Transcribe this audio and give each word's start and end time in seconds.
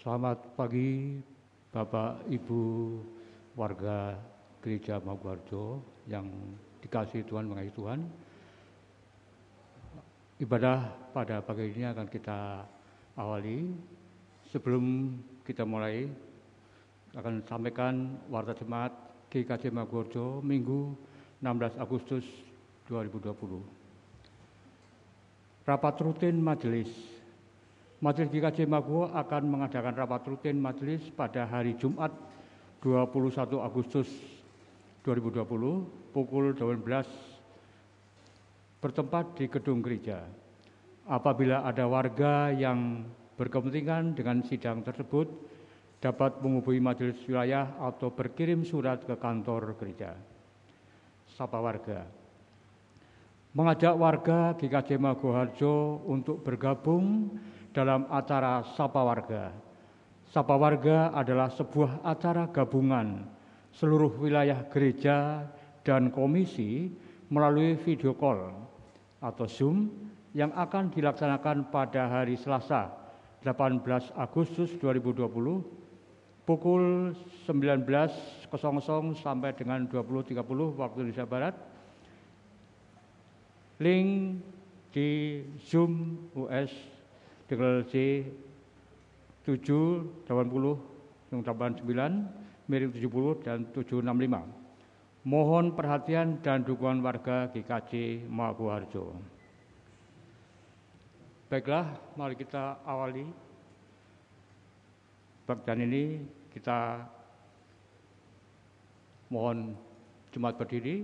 Selamat 0.00 0.56
pagi 0.56 1.20
Bapak 1.68 2.24
Ibu 2.24 2.60
warga 3.52 4.16
Gereja 4.64 4.96
Maguwarjo 4.96 5.76
yang 6.08 6.24
dikasih 6.80 7.20
Tuhan 7.28 7.44
mengasihi 7.44 7.76
Tuhan. 7.76 8.00
Ibadah 10.40 10.88
pada 11.12 11.44
pagi 11.44 11.68
ini 11.76 11.84
akan 11.84 12.08
kita 12.08 12.64
awali. 13.12 13.76
Sebelum 14.48 15.20
kita 15.44 15.68
mulai, 15.68 16.08
akan 17.12 17.44
sampaikan 17.44 18.24
warta 18.32 18.56
jemaat 18.56 18.96
GKJ 19.28 19.68
Maguwarjo 19.68 20.40
Minggu 20.40 20.96
16 21.44 21.76
Agustus 21.76 22.24
2020. 22.88 23.36
Rapat 25.68 25.94
rutin 26.00 26.40
majelis 26.40 26.88
Majelis 28.00 28.32
GKJ 28.32 28.64
Mago 28.64 29.12
akan 29.12 29.42
mengadakan 29.44 29.92
rapat 29.92 30.24
rutin 30.24 30.56
majelis 30.56 31.04
pada 31.12 31.44
hari 31.44 31.76
Jumat 31.76 32.08
21 32.80 33.60
Agustus 33.60 34.08
2020 35.04 35.44
pukul 36.08 36.56
12 36.56 36.80
bertempat 38.80 39.36
di 39.36 39.52
gedung 39.52 39.84
gereja. 39.84 40.24
Apabila 41.04 41.60
ada 41.60 41.84
warga 41.84 42.48
yang 42.48 43.04
berkepentingan 43.36 44.16
dengan 44.16 44.48
sidang 44.48 44.80
tersebut 44.80 45.28
dapat 46.00 46.40
menghubungi 46.40 46.80
majelis 46.80 47.20
wilayah 47.28 47.76
atau 47.84 48.08
berkirim 48.16 48.64
surat 48.64 49.04
ke 49.04 49.12
kantor 49.20 49.76
gereja. 49.76 50.16
Sapa 51.36 51.60
warga. 51.60 52.08
Mengajak 53.52 53.92
warga 53.92 54.56
GKJ 54.56 54.96
Magoharjo 54.96 56.00
untuk 56.08 56.40
bergabung 56.40 57.36
dalam 57.70 58.06
acara 58.10 58.66
Sapa 58.74 59.02
Warga. 59.02 59.54
Sapa 60.30 60.54
Warga 60.54 61.10
adalah 61.14 61.50
sebuah 61.50 62.06
acara 62.06 62.46
gabungan 62.50 63.26
seluruh 63.74 64.10
wilayah 64.18 64.66
gereja 64.66 65.46
dan 65.86 66.10
komisi 66.10 66.90
melalui 67.30 67.78
video 67.78 68.14
call 68.14 68.50
atau 69.22 69.46
Zoom 69.46 69.90
yang 70.34 70.54
akan 70.54 70.90
dilaksanakan 70.94 71.70
pada 71.70 72.06
hari 72.10 72.38
Selasa 72.38 72.90
18 73.42 73.82
Agustus 74.18 74.74
2020 74.78 75.26
pukul 76.46 77.14
19.00 77.46 78.50
sampai 79.18 79.50
dengan 79.54 79.86
20.30 79.86 80.34
waktu 80.78 80.96
Indonesia 81.06 81.26
Barat. 81.26 81.54
Link 83.80 84.42
di 84.92 85.40
Zoom 85.62 86.26
US 86.36 86.99
Dekel 87.50 87.82
C 87.90 88.22
7, 89.42 90.22
80, 90.30 91.34
yang 91.34 91.42
89, 91.42 91.82
miring 92.70 92.94
70, 92.94 93.42
dan 93.42 93.66
765. 93.74 95.26
Mohon 95.26 95.74
perhatian 95.74 96.38
dan 96.46 96.62
dukungan 96.62 97.02
warga 97.02 97.50
GKJ 97.50 98.22
Maguharjo. 98.30 99.18
Baiklah, 101.50 101.90
mari 102.14 102.38
kita 102.38 102.78
awali 102.86 103.26
bagian 105.50 105.82
ini 105.82 106.22
kita 106.54 107.02
mohon 109.34 109.74
jemaat 110.30 110.54
berdiri, 110.54 111.02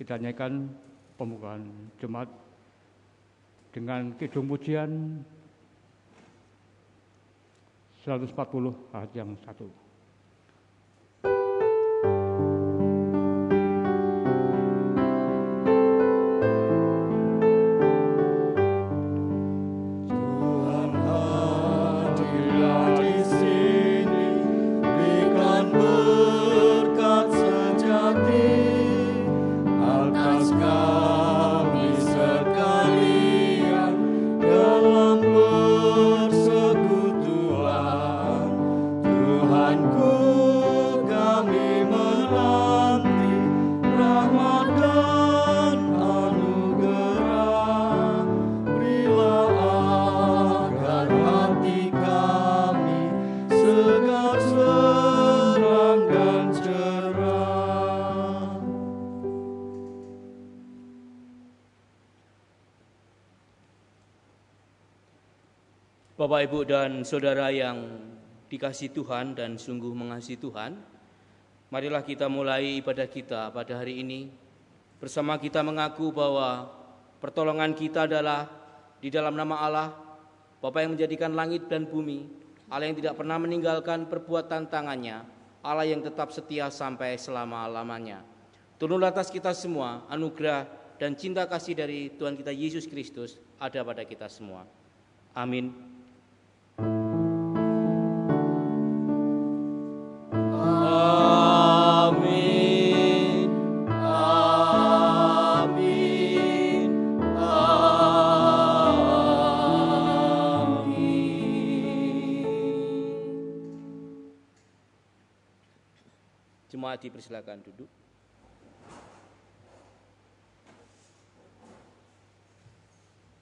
kita 0.00 0.16
nyanyikan 0.16 0.72
pembukaan 1.20 1.92
jemaat 2.00 2.32
dengan 3.76 4.16
kidung 4.16 4.48
pujian 4.48 5.20
140 8.06 8.94
hal 8.94 9.02
ah, 9.02 9.04
yang 9.10 9.34
satu. 9.42 9.85
Ibu, 66.46 66.62
dan 66.62 67.02
Saudara 67.02 67.50
yang 67.50 68.06
dikasih 68.46 68.94
Tuhan 68.94 69.34
dan 69.34 69.58
sungguh 69.58 69.90
mengasihi 69.90 70.38
Tuhan, 70.38 70.78
marilah 71.74 72.06
kita 72.06 72.30
mulai 72.30 72.78
ibadah 72.78 73.10
kita 73.10 73.50
pada 73.50 73.82
hari 73.82 73.98
ini. 73.98 74.30
Bersama 75.02 75.42
kita 75.42 75.66
mengaku 75.66 76.14
bahwa 76.14 76.70
pertolongan 77.18 77.74
kita 77.74 78.06
adalah 78.06 78.46
di 79.02 79.10
dalam 79.10 79.34
nama 79.34 79.58
Allah, 79.58 79.88
Bapa 80.62 80.86
yang 80.86 80.94
menjadikan 80.94 81.34
langit 81.34 81.66
dan 81.66 81.90
bumi, 81.90 82.30
Allah 82.70 82.94
yang 82.94 82.98
tidak 83.02 83.18
pernah 83.18 83.42
meninggalkan 83.42 84.06
perbuatan 84.06 84.70
tangannya, 84.70 85.26
Allah 85.66 85.90
yang 85.90 85.98
tetap 85.98 86.30
setia 86.30 86.70
sampai 86.70 87.18
selama-lamanya. 87.18 88.22
Turunlah 88.78 89.10
atas 89.10 89.34
kita 89.34 89.50
semua 89.50 90.06
anugerah 90.06 90.62
dan 90.94 91.18
cinta 91.18 91.42
kasih 91.50 91.74
dari 91.74 92.14
Tuhan 92.14 92.38
kita 92.38 92.54
Yesus 92.54 92.86
Kristus 92.86 93.34
ada 93.58 93.82
pada 93.82 94.06
kita 94.06 94.30
semua. 94.30 94.62
Amin. 95.34 95.95
Dipersilakan 117.06 117.62
duduk. 117.62 117.90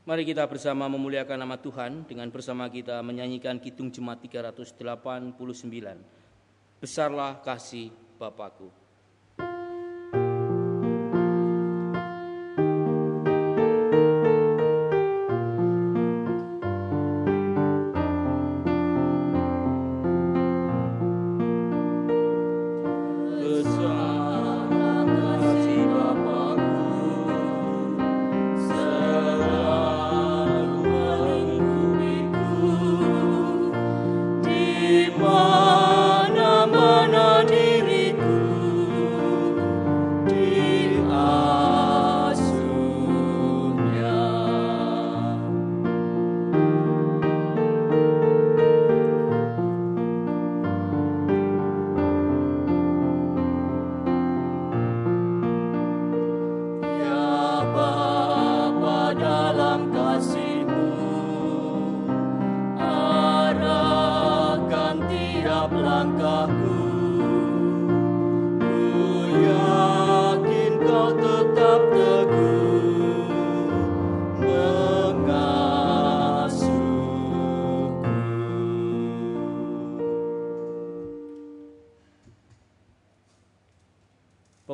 Mari 0.05 0.29
kita 0.29 0.45
bersama 0.45 0.85
memuliakan 0.85 1.41
nama 1.41 1.57
Tuhan 1.57 2.05
dengan 2.05 2.29
bersama 2.29 2.69
kita 2.69 3.01
menyanyikan 3.01 3.57
Kidung 3.57 3.89
Jemaat 3.89 4.21
389. 4.21 4.77
Besarlah 6.77 7.41
kasih 7.41 7.89
Bapakku. 8.21 8.84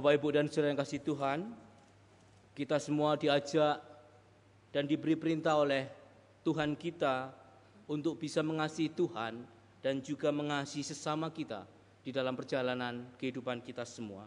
Bapak 0.01 0.17
Ibu 0.17 0.33
dan 0.33 0.49
saudara 0.49 0.73
yang 0.73 0.81
kasih 0.81 1.05
Tuhan, 1.05 1.53
kita 2.57 2.81
semua 2.81 3.21
diajak 3.21 3.85
dan 4.73 4.89
diberi 4.89 5.13
perintah 5.13 5.61
oleh 5.61 5.93
Tuhan 6.41 6.73
kita 6.73 7.29
untuk 7.85 8.17
bisa 8.17 8.41
mengasihi 8.41 8.89
Tuhan 8.97 9.45
dan 9.85 10.01
juga 10.01 10.33
mengasihi 10.33 10.81
sesama 10.81 11.29
kita 11.29 11.69
di 12.01 12.17
dalam 12.17 12.33
perjalanan 12.33 13.13
kehidupan 13.21 13.61
kita 13.61 13.85
semua. 13.85 14.25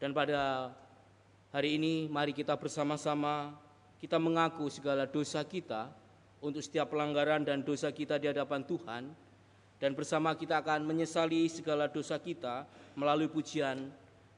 Dan 0.00 0.16
pada 0.16 0.72
hari 1.52 1.76
ini 1.76 2.08
mari 2.08 2.32
kita 2.32 2.56
bersama-sama 2.56 3.52
kita 4.00 4.16
mengaku 4.16 4.72
segala 4.72 5.04
dosa 5.04 5.44
kita 5.44 5.92
untuk 6.40 6.64
setiap 6.64 6.88
pelanggaran 6.88 7.44
dan 7.44 7.60
dosa 7.60 7.92
kita 7.92 8.16
di 8.16 8.32
hadapan 8.32 8.64
Tuhan 8.64 9.12
dan 9.76 9.92
bersama 9.92 10.32
kita 10.32 10.64
akan 10.64 10.88
menyesali 10.88 11.52
segala 11.52 11.84
dosa 11.84 12.16
kita 12.16 12.64
melalui 12.96 13.28
pujian 13.28 13.92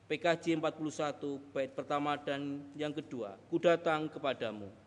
PKJ 0.06 0.62
41 0.62 1.50
bait 1.50 1.75
pertama 1.75 2.14
dan 2.14 2.62
yang 2.79 2.94
kedua, 2.94 3.35
ku 3.50 3.58
datang 3.58 4.06
kepadamu. 4.06 4.86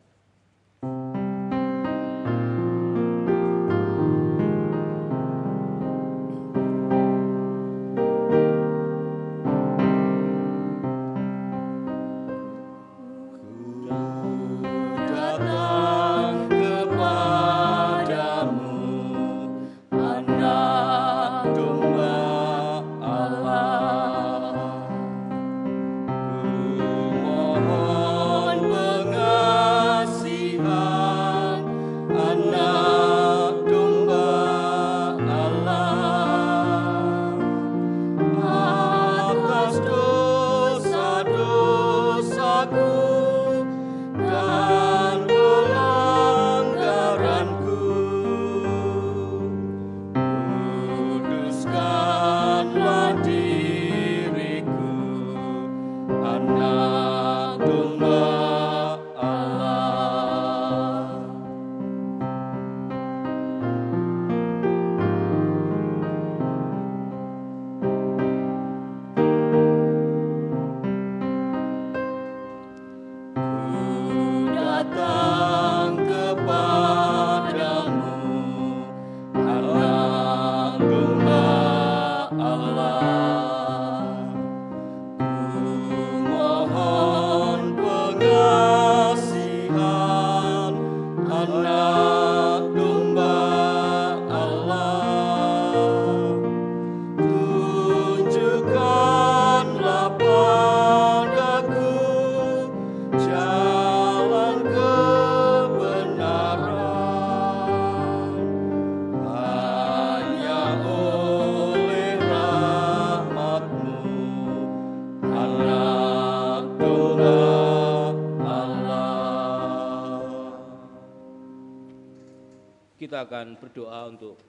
Akan 123.25 123.59
berdoa 123.59 124.07
untuk 124.07 124.39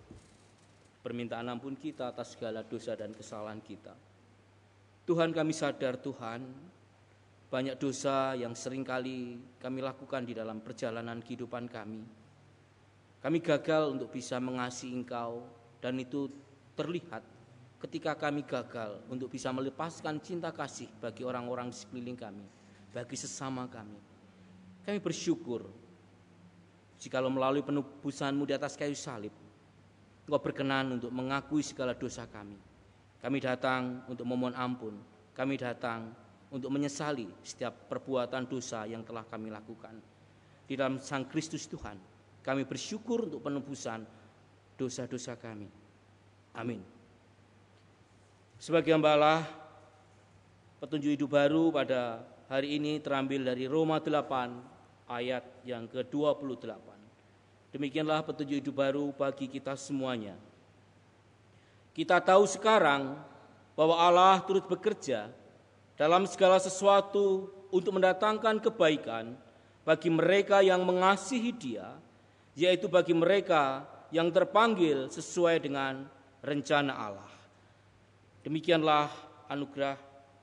permintaan 1.00 1.48
ampun 1.48 1.74
kita 1.74 2.12
atas 2.12 2.36
segala 2.36 2.60
dosa 2.62 2.92
dan 2.94 3.16
kesalahan 3.16 3.60
kita. 3.64 3.96
Tuhan 5.08 5.32
kami 5.32 5.50
sadar 5.50 5.98
Tuhan, 5.98 6.44
banyak 7.50 7.76
dosa 7.80 8.38
yang 8.38 8.54
sering 8.54 8.86
kali 8.86 9.40
kami 9.58 9.82
lakukan 9.82 10.22
di 10.22 10.36
dalam 10.36 10.62
perjalanan 10.62 11.18
kehidupan 11.18 11.66
kami. 11.66 12.04
Kami 13.20 13.38
gagal 13.42 13.90
untuk 13.90 14.14
bisa 14.14 14.38
mengasihi 14.38 14.94
Engkau 14.94 15.44
dan 15.82 15.98
itu 15.98 16.30
terlihat 16.78 17.20
ketika 17.80 18.12
kami 18.16 18.44
gagal 18.44 19.00
untuk 19.08 19.32
bisa 19.32 19.50
melepaskan 19.50 20.20
cinta 20.20 20.52
kasih 20.52 20.88
bagi 21.00 21.24
orang-orang 21.24 21.72
di 21.72 21.76
sekeliling 21.80 22.16
kami, 22.16 22.46
bagi 22.92 23.16
sesama 23.16 23.66
kami. 23.66 23.98
Kami 24.84 24.98
bersyukur 25.00 25.68
Jikalau 27.00 27.32
melalui 27.32 27.64
penebusanmu 27.64 28.44
di 28.44 28.52
atas 28.52 28.76
kayu 28.76 28.92
salib, 28.92 29.32
Engkau 30.28 30.36
berkenan 30.38 31.00
untuk 31.00 31.10
mengakui 31.10 31.64
segala 31.64 31.96
dosa 31.96 32.22
kami. 32.28 32.54
Kami 33.18 33.38
datang 33.42 34.06
untuk 34.06 34.22
memohon 34.22 34.54
ampun. 34.54 34.94
Kami 35.34 35.58
datang 35.58 36.12
untuk 36.54 36.70
menyesali 36.70 37.26
setiap 37.42 37.90
perbuatan 37.90 38.46
dosa 38.46 38.86
yang 38.86 39.02
telah 39.02 39.26
kami 39.26 39.50
lakukan. 39.50 39.96
Di 40.70 40.78
dalam 40.78 41.02
Sang 41.02 41.26
Kristus 41.26 41.66
Tuhan, 41.66 41.98
kami 42.46 42.62
bersyukur 42.62 43.26
untuk 43.26 43.42
penebusan 43.42 44.06
dosa-dosa 44.78 45.34
kami. 45.34 45.66
Amin. 46.54 46.78
Sebagai 48.60 48.94
hamba 48.94 49.42
petunjuk 50.78 51.16
hidup 51.16 51.32
baru 51.32 51.74
pada 51.74 52.22
hari 52.46 52.78
ini 52.78 53.02
terambil 53.02 53.50
dari 53.50 53.66
Roma 53.66 53.98
8 53.98 54.79
ayat 55.10 55.42
yang 55.66 55.90
ke-28. 55.90 56.70
Demikianlah 57.74 58.22
petunjuk 58.22 58.62
hidup 58.62 58.74
baru 58.78 59.10
bagi 59.10 59.50
kita 59.50 59.74
semuanya. 59.74 60.38
Kita 61.90 62.22
tahu 62.22 62.46
sekarang 62.46 63.18
bahwa 63.74 63.98
Allah 63.98 64.38
turut 64.46 64.62
bekerja 64.70 65.30
dalam 65.98 66.24
segala 66.30 66.62
sesuatu 66.62 67.50
untuk 67.74 67.98
mendatangkan 67.98 68.62
kebaikan 68.62 69.34
bagi 69.82 70.10
mereka 70.10 70.62
yang 70.62 70.86
mengasihi 70.86 71.50
Dia, 71.50 71.94
yaitu 72.54 72.86
bagi 72.86 73.14
mereka 73.14 73.86
yang 74.14 74.30
terpanggil 74.30 75.10
sesuai 75.10 75.62
dengan 75.62 76.06
rencana 76.42 76.92
Allah. 76.94 77.30
Demikianlah 78.42 79.10
anugerah 79.46 79.98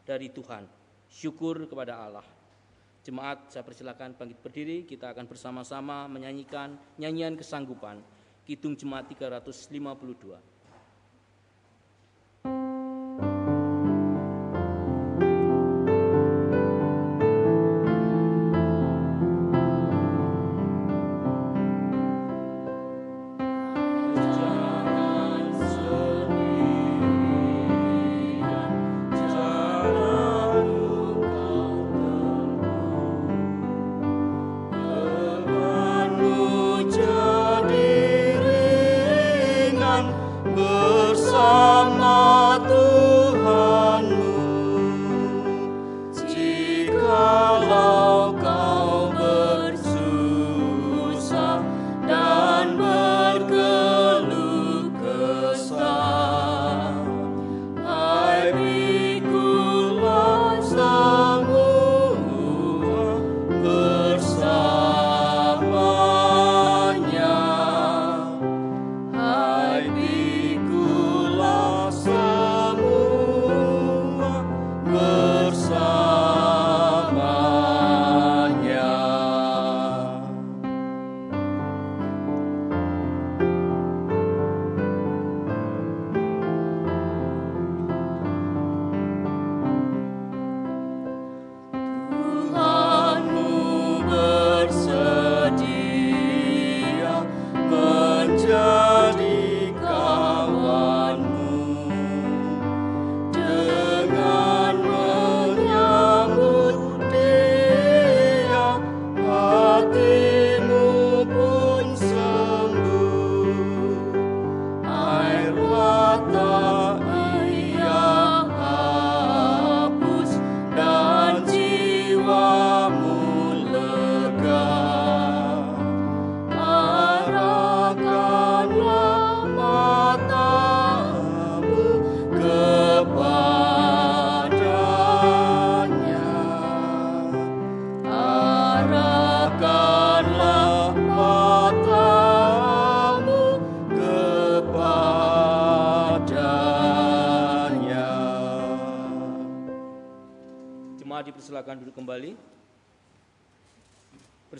dari 0.08 0.32
Tuhan. 0.32 0.64
Syukur 1.08 1.66
kepada 1.66 1.98
Allah. 2.04 2.37
Jemaat, 3.08 3.48
saya 3.48 3.64
persilakan 3.64 4.20
bangkit 4.20 4.44
berdiri, 4.44 4.84
kita 4.84 5.16
akan 5.16 5.32
bersama-sama 5.32 6.12
menyanyikan 6.12 6.76
nyanyian 7.00 7.40
kesanggupan. 7.40 8.04
Kidung 8.44 8.76
Jemaat 8.76 9.08
352. 9.08 10.57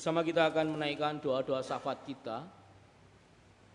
Bersama 0.08 0.24
kita 0.24 0.48
akan 0.48 0.80
menaikkan 0.80 1.20
doa-doa 1.20 1.60
syafaat 1.60 2.00
kita. 2.08 2.48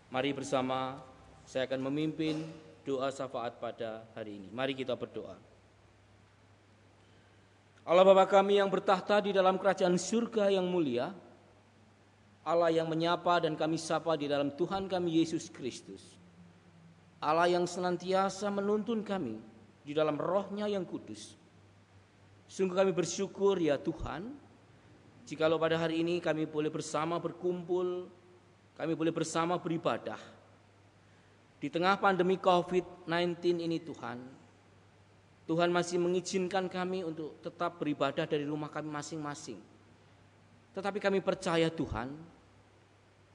Mari 0.09 0.33
bersama 0.33 0.97
saya 1.45 1.69
akan 1.69 1.85
memimpin 1.85 2.41
doa 2.81 3.13
syafaat 3.13 3.61
pada 3.61 4.01
hari 4.17 4.41
ini. 4.41 4.49
Mari 4.49 4.73
kita 4.73 4.97
berdoa. 4.97 5.37
Allah 7.85 8.01
Bapa 8.01 8.25
kami 8.25 8.57
yang 8.57 8.65
bertahta 8.65 9.21
di 9.21 9.29
dalam 9.29 9.61
kerajaan 9.61 9.93
surga 9.93 10.49
yang 10.49 10.65
mulia, 10.65 11.13
Allah 12.41 12.73
yang 12.73 12.89
menyapa 12.89 13.45
dan 13.45 13.53
kami 13.53 13.77
sapa 13.77 14.17
di 14.17 14.25
dalam 14.25 14.57
Tuhan 14.57 14.89
kami 14.89 15.21
Yesus 15.21 15.53
Kristus. 15.53 16.17
Allah 17.21 17.45
yang 17.45 17.69
senantiasa 17.69 18.49
menuntun 18.49 19.05
kami 19.05 19.37
di 19.85 19.93
dalam 19.93 20.17
rohnya 20.17 20.65
yang 20.65 20.81
kudus. 20.81 21.37
Sungguh 22.49 22.73
kami 22.73 22.89
bersyukur 22.89 23.61
ya 23.61 23.77
Tuhan, 23.77 24.41
jikalau 25.23 25.55
pada 25.59 25.79
hari 25.79 26.03
ini 26.03 26.19
kami 26.19 26.47
boleh 26.47 26.69
bersama 26.71 27.19
berkumpul, 27.19 28.07
kami 28.75 28.93
boleh 28.93 29.13
bersama 29.13 29.55
beribadah. 29.59 30.19
Di 31.63 31.71
tengah 31.71 31.95
pandemi 31.95 32.35
COVID-19 32.35 33.63
ini 33.63 33.79
Tuhan, 33.79 34.19
Tuhan 35.47 35.69
masih 35.71 35.99
mengizinkan 35.99 36.67
kami 36.67 37.07
untuk 37.07 37.39
tetap 37.39 37.79
beribadah 37.79 38.27
dari 38.27 38.43
rumah 38.43 38.67
kami 38.67 38.91
masing-masing. 38.91 39.59
Tetapi 40.75 40.99
kami 40.99 41.19
percaya 41.23 41.71
Tuhan, 41.71 42.11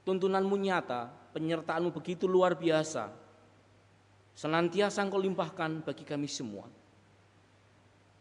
tuntunanmu 0.05 0.55
nyata, 0.61 1.09
penyertaanmu 1.33 1.89
begitu 1.89 2.29
luar 2.29 2.53
biasa, 2.53 3.09
senantiasa 4.37 5.01
engkau 5.01 5.21
limpahkan 5.21 5.81
bagi 5.85 6.05
kami 6.05 6.29
semua. 6.29 6.69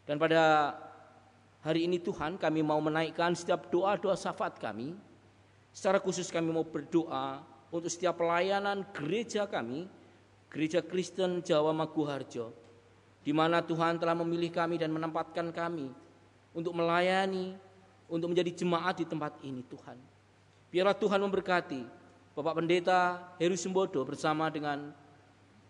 Dan 0.09 0.17
pada 0.17 0.73
hari 1.63 1.91
ini 1.91 1.99
Tuhan 1.99 2.39
kami 2.39 2.63
mau 2.63 2.79
menaikkan 2.79 3.35
setiap 3.35 3.71
doa-doa 3.71 4.15
syafaat 4.15 4.59
kami. 4.59 4.95
Secara 5.75 6.03
khusus 6.03 6.31
kami 6.31 6.51
mau 6.51 6.67
berdoa 6.67 7.43
untuk 7.71 7.91
setiap 7.93 8.19
pelayanan 8.19 8.83
gereja 8.95 9.47
kami, 9.47 9.87
gereja 10.51 10.81
Kristen 10.83 11.45
Jawa 11.45 11.71
Maguharjo, 11.77 12.51
di 13.23 13.31
mana 13.31 13.63
Tuhan 13.63 14.01
telah 14.01 14.17
memilih 14.17 14.51
kami 14.51 14.81
dan 14.81 14.91
menempatkan 14.91 15.53
kami 15.53 15.93
untuk 16.57 16.75
melayani, 16.75 17.55
untuk 18.09 18.33
menjadi 18.33 18.65
jemaat 18.65 19.05
di 19.05 19.07
tempat 19.07 19.37
ini 19.45 19.61
Tuhan. 19.69 20.01
Biarlah 20.73 20.97
Tuhan 20.97 21.21
memberkati 21.21 21.83
Bapak 22.33 22.55
Pendeta 22.59 23.21
Heru 23.37 23.55
Sembodo 23.55 24.01
bersama 24.03 24.49
dengan 24.49 24.91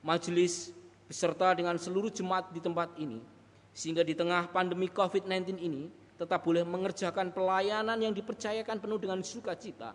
majelis 0.00 0.70
beserta 1.10 1.50
dengan 1.56 1.74
seluruh 1.80 2.12
jemaat 2.12 2.52
di 2.54 2.60
tempat 2.62 2.94
ini 3.00 3.18
sehingga 3.78 4.02
di 4.02 4.10
tengah 4.10 4.50
pandemi 4.50 4.90
COVID-19 4.90 5.54
ini 5.62 5.86
tetap 6.18 6.42
boleh 6.42 6.66
mengerjakan 6.66 7.30
pelayanan 7.30 7.94
yang 8.02 8.10
dipercayakan 8.10 8.82
penuh 8.82 8.98
dengan 8.98 9.22
sukacita. 9.22 9.94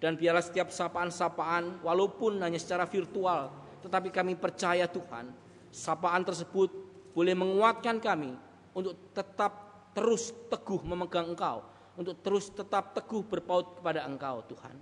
Dan 0.00 0.16
biarlah 0.16 0.40
setiap 0.40 0.72
sapaan-sapaan 0.72 1.84
walaupun 1.84 2.40
hanya 2.40 2.56
secara 2.56 2.88
virtual, 2.88 3.52
tetapi 3.84 4.08
kami 4.08 4.40
percaya 4.40 4.88
Tuhan, 4.88 5.28
sapaan 5.68 6.24
tersebut 6.24 6.72
boleh 7.12 7.36
menguatkan 7.36 8.00
kami 8.00 8.32
untuk 8.72 8.96
tetap 9.12 9.52
terus 9.92 10.32
teguh 10.48 10.80
memegang 10.80 11.36
Engkau, 11.36 11.60
untuk 12.00 12.16
terus 12.24 12.48
tetap 12.48 12.96
teguh 12.96 13.20
berpaut 13.20 13.76
kepada 13.76 14.08
Engkau 14.08 14.40
Tuhan. 14.48 14.72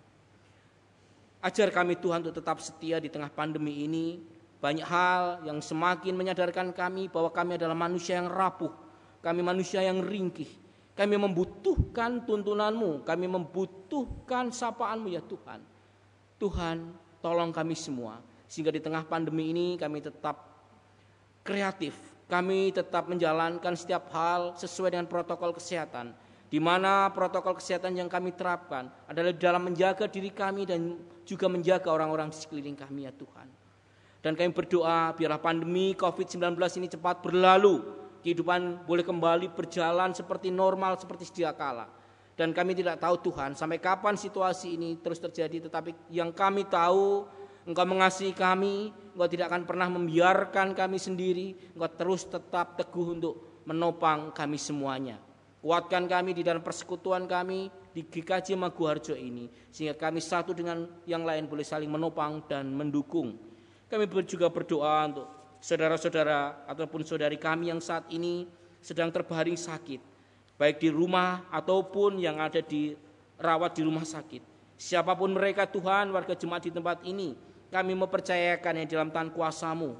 Ajar 1.42 1.74
kami 1.74 1.98
Tuhan 1.98 2.22
untuk 2.22 2.38
tetap 2.38 2.62
setia 2.62 3.02
di 3.02 3.10
tengah 3.10 3.34
pandemi 3.34 3.82
ini, 3.82 4.37
banyak 4.58 4.86
hal 4.86 5.46
yang 5.46 5.62
semakin 5.62 6.18
menyadarkan 6.18 6.74
kami 6.74 7.06
bahwa 7.06 7.30
kami 7.30 7.54
adalah 7.54 7.78
manusia 7.78 8.18
yang 8.18 8.26
rapuh, 8.26 8.74
kami 9.22 9.40
manusia 9.42 9.82
yang 9.82 10.02
ringkih. 10.02 10.50
Kami 10.98 11.14
membutuhkan 11.14 12.26
tuntunanmu, 12.26 13.06
kami 13.06 13.30
membutuhkan 13.30 14.50
sapaanmu 14.50 15.14
ya 15.14 15.22
Tuhan. 15.22 15.62
Tuhan, 16.42 16.90
tolong 17.22 17.54
kami 17.54 17.78
semua 17.78 18.18
sehingga 18.48 18.72
di 18.72 18.80
tengah 18.80 19.04
pandemi 19.04 19.52
ini 19.52 19.76
kami 19.76 20.00
tetap 20.00 20.58
kreatif, 21.44 21.94
kami 22.26 22.72
tetap 22.72 23.06
menjalankan 23.06 23.76
setiap 23.76 24.08
hal 24.10 24.56
sesuai 24.56 24.96
dengan 24.96 25.06
protokol 25.06 25.54
kesehatan. 25.54 26.16
Di 26.48 26.56
mana 26.56 27.12
protokol 27.12 27.60
kesehatan 27.60 27.92
yang 27.92 28.08
kami 28.08 28.32
terapkan 28.32 28.88
adalah 29.04 29.36
dalam 29.36 29.68
menjaga 29.68 30.08
diri 30.08 30.32
kami 30.32 30.64
dan 30.64 30.96
juga 31.28 31.44
menjaga 31.44 31.92
orang-orang 31.92 32.32
di 32.32 32.40
sekeliling 32.40 32.72
kami 32.72 33.04
ya 33.04 33.12
Tuhan. 33.12 33.67
Dan 34.18 34.34
kami 34.34 34.50
berdoa 34.50 35.14
biarlah 35.14 35.38
pandemi 35.38 35.94
COVID-19 35.94 36.58
ini 36.82 36.88
cepat 36.90 37.22
berlalu. 37.22 37.96
Kehidupan 38.18 38.82
boleh 38.82 39.06
kembali 39.06 39.54
berjalan 39.54 40.10
seperti 40.10 40.50
normal, 40.50 40.98
seperti 40.98 41.30
sedia 41.30 41.54
kala. 41.54 41.86
Dan 42.34 42.54
kami 42.54 42.74
tidak 42.74 43.02
tahu 43.02 43.30
Tuhan 43.30 43.54
sampai 43.54 43.78
kapan 43.82 44.18
situasi 44.18 44.74
ini 44.74 44.98
terus 44.98 45.22
terjadi. 45.22 45.70
Tetapi 45.70 46.10
yang 46.10 46.34
kami 46.34 46.66
tahu 46.66 47.26
Engkau 47.68 47.84
mengasihi 47.84 48.32
kami, 48.32 48.90
Engkau 49.12 49.28
tidak 49.28 49.52
akan 49.52 49.62
pernah 49.68 49.92
membiarkan 49.92 50.72
kami 50.72 50.96
sendiri, 50.96 51.52
Engkau 51.76 51.90
terus 52.00 52.24
tetap 52.24 52.80
teguh 52.80 53.12
untuk 53.12 53.62
menopang 53.68 54.32
kami 54.32 54.56
semuanya. 54.56 55.20
Kuatkan 55.60 56.08
kami 56.08 56.32
di 56.32 56.46
dalam 56.46 56.62
persekutuan 56.64 57.28
kami 57.28 57.68
di 57.92 58.06
GKJ 58.06 58.56
Maguharjo 58.56 59.12
ini, 59.12 59.50
sehingga 59.68 59.98
kami 59.98 60.22
satu 60.22 60.54
dengan 60.54 60.86
yang 61.04 61.26
lain 61.26 61.44
boleh 61.50 61.66
saling 61.66 61.90
menopang 61.90 62.46
dan 62.48 62.72
mendukung. 62.72 63.36
Kami 63.88 64.04
juga 64.28 64.52
berdoa 64.52 65.08
untuk 65.08 65.28
saudara-saudara 65.64 66.68
ataupun 66.68 67.02
saudari 67.08 67.40
kami 67.40 67.72
yang 67.72 67.80
saat 67.80 68.04
ini 68.12 68.44
sedang 68.84 69.08
terbaring 69.08 69.56
sakit, 69.56 70.00
baik 70.60 70.76
di 70.76 70.92
rumah 70.92 71.48
ataupun 71.48 72.20
yang 72.20 72.36
ada 72.36 72.60
di 72.60 72.92
rawat 73.40 73.72
di 73.74 73.82
rumah 73.88 74.04
sakit. 74.04 74.44
Siapa 74.78 75.16
pun 75.16 75.34
mereka 75.34 75.66
Tuhan, 75.66 76.14
warga 76.14 76.36
jemaat 76.36 76.68
di 76.68 76.70
tempat 76.70 77.02
ini, 77.02 77.34
kami 77.72 77.96
mempercayakan 77.96 78.84
yang 78.84 78.86
dalam 78.86 79.08
tangan 79.10 79.32
kuasamu. 79.34 79.96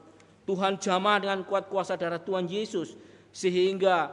Tuhan 0.46 0.76
jamah 0.78 1.18
dengan 1.18 1.40
kuat 1.44 1.66
kuasa 1.66 1.98
darah 1.98 2.20
Tuhan 2.20 2.44
Yesus, 2.44 2.94
sehingga 3.32 4.12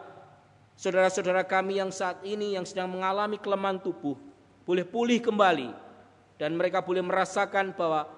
saudara-saudara 0.79 1.45
kami 1.45 1.83
yang 1.83 1.91
saat 1.91 2.23
ini 2.23 2.57
yang 2.57 2.63
sedang 2.63 2.95
mengalami 2.95 3.37
kelemahan 3.37 3.77
tubuh, 3.79 4.17
boleh 4.63 4.87
pulih 4.87 5.19
kembali, 5.19 5.69
dan 6.41 6.57
mereka 6.57 6.81
boleh 6.81 7.05
merasakan 7.05 7.71
bahwa 7.77 8.09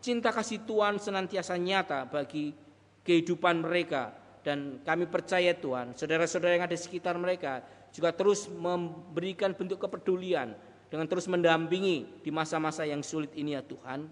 Cinta 0.00 0.30
kasih 0.30 0.62
Tuhan 0.64 1.00
senantiasa 1.02 1.58
nyata 1.58 2.06
bagi 2.06 2.54
kehidupan 3.02 3.62
mereka 3.62 4.14
dan 4.46 4.78
kami 4.86 5.10
percaya 5.10 5.50
Tuhan, 5.58 5.98
saudara-saudara 5.98 6.54
yang 6.54 6.64
ada 6.70 6.76
di 6.76 6.82
sekitar 6.82 7.18
mereka 7.18 7.66
juga 7.90 8.14
terus 8.14 8.46
memberikan 8.46 9.50
bentuk 9.56 9.82
kepedulian 9.82 10.54
dengan 10.86 11.06
terus 11.10 11.26
mendampingi 11.26 12.22
di 12.22 12.30
masa-masa 12.30 12.86
yang 12.86 13.02
sulit 13.02 13.34
ini 13.34 13.58
ya 13.58 13.62
Tuhan. 13.66 14.06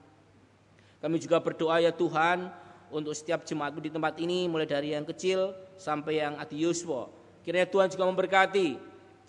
Kami 0.99 1.17
juga 1.23 1.39
berdoa 1.39 1.79
ya 1.79 1.93
Tuhan 1.95 2.51
untuk 2.91 3.15
setiap 3.15 3.45
jemaatku 3.45 3.79
di 3.79 3.93
tempat 3.93 4.19
ini 4.19 4.49
mulai 4.51 4.67
dari 4.67 4.97
yang 4.97 5.05
kecil 5.05 5.55
sampai 5.79 6.19
yang 6.19 6.35
adi 6.41 6.65
Yuswo. 6.65 7.13
Kiranya 7.45 7.69
Tuhan 7.69 7.93
juga 7.93 8.09
memberkati 8.09 8.79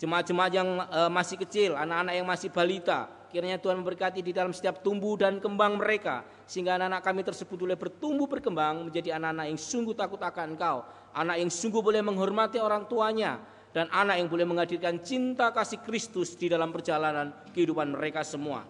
jemaat-jemaat 0.00 0.52
yang 0.56 0.68
eh, 0.88 1.10
masih 1.12 1.36
kecil, 1.36 1.76
anak-anak 1.76 2.14
yang 2.16 2.26
masih 2.26 2.48
balita, 2.48 3.12
Kiranya 3.36 3.60
Tuhan 3.60 3.84
memberkati 3.84 4.24
di 4.24 4.32
dalam 4.32 4.56
setiap 4.56 4.80
tumbuh 4.80 5.12
dan 5.20 5.44
kembang 5.44 5.76
mereka. 5.76 6.24
Sehingga 6.48 6.80
anak-anak 6.80 7.04
kami 7.04 7.20
tersebut 7.20 7.68
boleh 7.68 7.76
bertumbuh 7.76 8.24
berkembang 8.24 8.88
menjadi 8.88 9.20
anak-anak 9.20 9.52
yang 9.52 9.60
sungguh 9.60 9.92
takut 9.92 10.16
akan 10.24 10.56
engkau. 10.56 10.80
Anak 11.12 11.44
yang 11.44 11.52
sungguh 11.52 11.84
boleh 11.84 12.00
menghormati 12.00 12.56
orang 12.56 12.88
tuanya. 12.88 13.36
Dan 13.76 13.92
anak 13.92 14.24
yang 14.24 14.32
boleh 14.32 14.48
menghadirkan 14.48 15.04
cinta 15.04 15.52
kasih 15.52 15.84
Kristus 15.84 16.32
di 16.32 16.48
dalam 16.48 16.72
perjalanan 16.72 17.28
kehidupan 17.52 17.92
mereka 17.92 18.24
semua. 18.24 18.64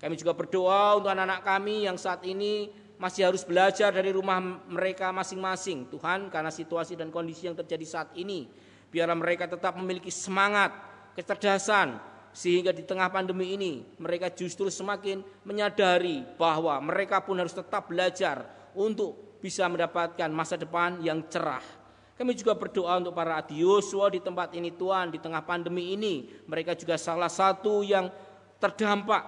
Kami 0.00 0.16
juga 0.16 0.32
berdoa 0.32 0.96
untuk 0.96 1.12
anak-anak 1.12 1.44
kami 1.44 1.84
yang 1.84 2.00
saat 2.00 2.24
ini 2.24 2.72
masih 2.96 3.28
harus 3.28 3.44
belajar 3.44 3.92
dari 3.92 4.16
rumah 4.16 4.40
mereka 4.64 5.12
masing-masing. 5.12 5.92
Tuhan 5.92 6.32
karena 6.32 6.48
situasi 6.48 6.96
dan 6.96 7.12
kondisi 7.12 7.52
yang 7.52 7.56
terjadi 7.60 7.84
saat 7.84 8.08
ini. 8.16 8.48
Biarlah 8.88 9.20
mereka 9.20 9.44
tetap 9.44 9.76
memiliki 9.76 10.08
semangat, 10.08 10.72
kecerdasan, 11.12 12.15
sehingga 12.36 12.68
di 12.68 12.84
tengah 12.84 13.08
pandemi 13.08 13.56
ini 13.56 13.80
mereka 13.96 14.28
justru 14.28 14.68
semakin 14.68 15.24
menyadari 15.40 16.20
bahwa 16.36 16.76
mereka 16.84 17.24
pun 17.24 17.40
harus 17.40 17.56
tetap 17.56 17.88
belajar 17.88 18.44
untuk 18.76 19.40
bisa 19.40 19.64
mendapatkan 19.64 20.28
masa 20.28 20.60
depan 20.60 21.00
yang 21.00 21.24
cerah. 21.32 21.64
Kami 22.12 22.36
juga 22.36 22.52
berdoa 22.52 23.00
untuk 23.00 23.16
para 23.16 23.40
adi 23.40 23.64
Yosua 23.64 24.12
di 24.12 24.20
tempat 24.20 24.52
ini 24.52 24.68
Tuhan 24.68 25.16
di 25.16 25.20
tengah 25.20 25.40
pandemi 25.48 25.96
ini. 25.96 26.28
Mereka 26.44 26.76
juga 26.76 27.00
salah 27.00 27.32
satu 27.32 27.80
yang 27.80 28.12
terdampak. 28.60 29.24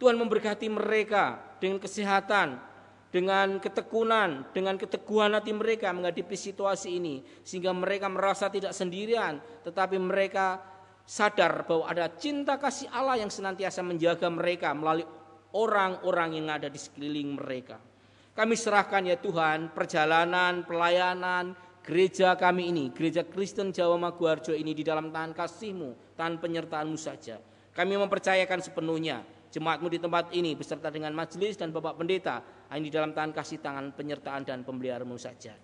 Tuhan 0.00 0.16
memberkati 0.16 0.68
mereka 0.68 1.40
dengan 1.60 1.80
kesehatan, 1.80 2.60
dengan 3.08 3.56
ketekunan, 3.56 4.48
dengan 4.52 4.76
keteguhan 4.76 5.32
hati 5.32 5.52
mereka 5.56 5.88
menghadapi 5.92 6.36
situasi 6.36 7.00
ini 7.00 7.24
sehingga 7.40 7.72
mereka 7.72 8.12
merasa 8.12 8.52
tidak 8.52 8.76
sendirian, 8.76 9.40
tetapi 9.64 9.96
mereka 9.96 10.75
sadar 11.06 11.62
bahwa 11.64 11.86
ada 11.86 12.10
cinta 12.18 12.58
kasih 12.58 12.90
Allah 12.90 13.22
yang 13.22 13.30
senantiasa 13.30 13.80
menjaga 13.86 14.26
mereka 14.26 14.74
melalui 14.74 15.06
orang-orang 15.54 16.42
yang 16.42 16.50
ada 16.50 16.66
di 16.66 16.76
sekeliling 16.76 17.38
mereka. 17.38 17.78
Kami 18.36 18.52
serahkan 18.52 19.06
ya 19.08 19.16
Tuhan 19.16 19.72
perjalanan, 19.72 20.68
pelayanan, 20.68 21.56
gereja 21.80 22.36
kami 22.36 22.68
ini, 22.68 22.92
gereja 22.92 23.24
Kristen 23.24 23.72
Jawa 23.72 23.96
Maguarjo 23.96 24.52
ini 24.52 24.76
di 24.76 24.84
dalam 24.84 25.08
tangan 25.08 25.32
kasihmu, 25.32 26.18
tangan 26.18 26.36
penyertaanmu 26.42 26.98
saja. 27.00 27.40
Kami 27.72 27.96
mempercayakan 27.96 28.60
sepenuhnya 28.60 29.24
jemaatmu 29.48 29.88
di 29.88 29.96
tempat 29.96 30.34
ini 30.36 30.52
beserta 30.52 30.92
dengan 30.92 31.16
majelis 31.16 31.56
dan 31.56 31.72
Bapak 31.72 31.96
Pendeta 31.96 32.44
ini 32.76 32.92
dalam 32.92 33.16
tangan 33.16 33.32
kasih 33.32 33.62
tangan 33.64 33.96
penyertaan 33.96 34.44
dan 34.44 34.66
pemeliharamu 34.68 35.16
saja. 35.16 35.56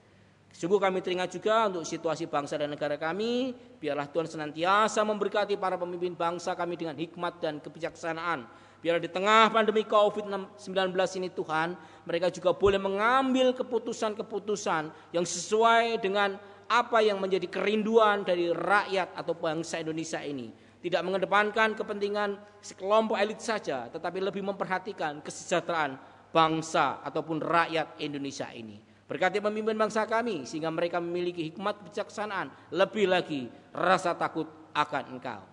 Sungguh 0.53 0.77
kami 0.77 1.01
teringat 1.01 1.33
juga 1.33 1.73
untuk 1.73 1.89
situasi 1.89 2.29
bangsa 2.29 2.61
dan 2.61 2.69
negara 2.69 3.01
kami. 3.01 3.57
Biarlah 3.81 4.07
Tuhan 4.07 4.29
senantiasa 4.29 5.01
memberkati 5.01 5.57
para 5.57 5.81
pemimpin 5.81 6.13
bangsa 6.13 6.53
kami 6.53 6.77
dengan 6.77 6.95
hikmat 6.95 7.41
dan 7.41 7.59
kebijaksanaan. 7.59 8.45
Biar 8.83 8.99
di 8.99 9.07
tengah 9.07 9.49
pandemi 9.49 9.87
COVID-19 9.87 10.93
ini 11.23 11.31
Tuhan, 11.31 11.79
mereka 12.03 12.35
juga 12.35 12.51
boleh 12.51 12.83
mengambil 12.83 13.55
keputusan-keputusan 13.55 15.15
yang 15.15 15.23
sesuai 15.23 16.03
dengan 16.03 16.35
apa 16.67 16.99
yang 16.99 17.23
menjadi 17.23 17.47
kerinduan 17.47 18.27
dari 18.27 18.51
rakyat 18.51 19.15
atau 19.15 19.39
bangsa 19.39 19.79
Indonesia 19.79 20.19
ini. 20.21 20.51
Tidak 20.83 20.99
mengedepankan 20.99 21.79
kepentingan 21.79 22.35
sekelompok 22.59 23.15
elit 23.23 23.39
saja, 23.39 23.87
tetapi 23.87 24.19
lebih 24.19 24.43
memperhatikan 24.43 25.23
kesejahteraan 25.23 25.95
bangsa 26.35 26.99
ataupun 27.07 27.39
rakyat 27.39 28.03
Indonesia 28.03 28.51
ini. 28.51 28.92
Berkati 29.13 29.45
pemimpin 29.45 29.77
bangsa 29.77 30.09
kami 30.09 30.49
sehingga 30.49 30.73
mereka 30.73 30.97
memiliki 30.97 31.53
hikmat 31.53 31.85
kebijaksanaan, 31.85 32.49
lebih 32.73 33.13
lagi 33.13 33.45
rasa 33.77 34.17
takut 34.17 34.49
akan 34.73 35.05
Engkau. 35.13 35.45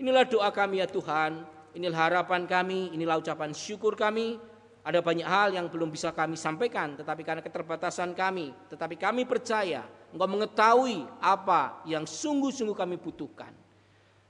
Inilah 0.00 0.24
doa 0.24 0.48
kami 0.48 0.80
ya 0.80 0.88
Tuhan, 0.88 1.44
inilah 1.76 2.08
harapan 2.08 2.48
kami, 2.48 2.96
inilah 2.96 3.20
ucapan 3.20 3.52
syukur 3.52 3.92
kami. 3.92 4.40
Ada 4.80 5.04
banyak 5.04 5.28
hal 5.28 5.52
yang 5.52 5.68
belum 5.68 5.92
bisa 5.92 6.16
kami 6.16 6.40
sampaikan, 6.40 6.96
tetapi 6.96 7.20
karena 7.28 7.44
keterbatasan 7.44 8.16
kami, 8.16 8.56
tetapi 8.72 8.96
kami 8.96 9.28
percaya 9.28 9.84
Engkau 10.08 10.24
mengetahui 10.24 11.04
apa 11.20 11.84
yang 11.84 12.08
sungguh-sungguh 12.08 12.72
kami 12.72 12.96
butuhkan. 12.96 13.52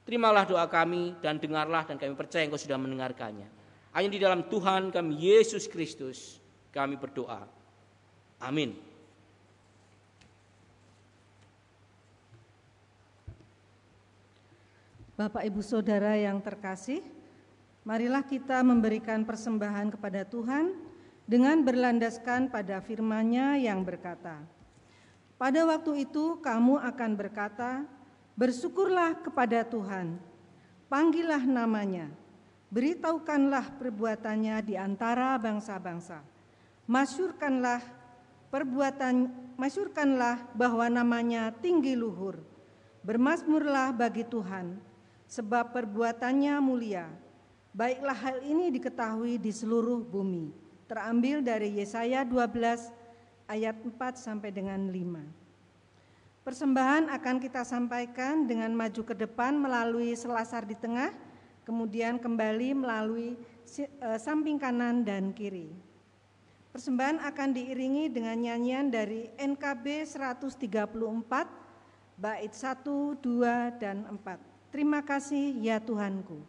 Terimalah 0.03 0.51
doa 0.51 0.67
kami 0.67 1.15
dan 1.23 1.39
dengarlah 1.39 1.87
dan 1.87 1.95
kami 1.95 2.19
percaya 2.19 2.43
Engkau 2.43 2.59
sudah 2.59 2.75
mendengarkannya. 2.75 3.47
Hanya 3.95 4.11
di 4.11 4.19
dalam 4.19 4.51
Tuhan 4.51 4.91
kami 4.91 5.15
Yesus 5.15 5.71
Kristus 5.71 6.43
kami 6.75 6.99
berdoa. 6.99 7.63
Amin. 8.45 8.77
Bapak 15.17 15.49
Ibu 15.49 15.65
Saudara 15.65 16.13
yang 16.21 16.45
terkasih, 16.45 17.01
Marilah 17.85 18.25
kita 18.25 18.65
memberikan 18.65 19.29
persembahan 19.29 19.93
kepada 19.93 20.25
Tuhan 20.25 20.73
dengan 21.29 21.61
berlandaskan 21.61 22.49
pada 22.49 22.81
firman-Nya 22.81 23.61
yang 23.61 23.85
berkata, 23.85 24.41
Pada 25.37 25.69
waktu 25.69 26.09
itu 26.09 26.41
kamu 26.41 26.81
akan 26.81 27.11
berkata, 27.13 27.85
Bersyukurlah 28.41 29.21
kepada 29.21 29.69
Tuhan, 29.69 30.17
panggillah 30.89 31.45
namanya, 31.45 32.09
beritahukanlah 32.73 33.77
perbuatannya 33.79 34.59
di 34.65 34.75
antara 34.75 35.37
bangsa-bangsa, 35.39 36.25
masyurkanlah 36.89 38.04
perbuatan, 38.55 39.35
masyurkanlah 39.59 40.55
bahwa 40.55 40.87
namanya 40.87 41.51
tinggi 41.51 41.99
luhur, 41.99 42.39
bermasmurlah 43.03 43.91
bagi 43.91 44.23
Tuhan, 44.23 44.79
sebab 45.27 45.75
perbuatannya 45.75 46.55
mulia, 46.63 47.11
Baiklah 47.75 48.15
hal 48.15 48.39
ini 48.47 48.71
diketahui 48.71 49.35
di 49.35 49.51
seluruh 49.51 50.07
bumi. 50.07 50.55
Terambil 50.87 51.43
dari 51.43 51.75
Yesaya 51.75 52.23
12 52.23 52.95
ayat 53.51 53.75
4 53.83 54.15
sampai 54.15 54.55
dengan 54.55 54.79
5. 54.79 56.47
Persembahan 56.47 57.11
akan 57.11 57.37
kita 57.43 57.67
sampaikan 57.67 58.47
dengan 58.47 58.71
maju 58.71 59.03
ke 59.03 59.11
depan 59.19 59.59
melalui 59.59 60.15
selasar 60.15 60.63
di 60.63 60.79
tengah, 60.79 61.11
kemudian 61.67 62.15
kembali 62.23 62.79
melalui 62.79 63.35
eh, 63.75 64.19
samping 64.23 64.55
kanan 64.55 65.03
dan 65.03 65.35
kiri. 65.35 65.75
Persembahan 66.75 67.23
akan 67.23 67.55
diiringi 67.55 68.11
dengan 68.11 68.35
nyanyian 68.35 68.91
dari 68.91 69.31
NKB 69.39 70.11
134 70.11 70.59
bait 72.19 72.51
1, 72.51 73.15
2 73.23 73.79
dan 73.79 74.03
4. 74.11 74.75
Terima 74.75 74.99
kasih 75.07 75.55
ya 75.63 75.79
Tuhanku. 75.79 76.43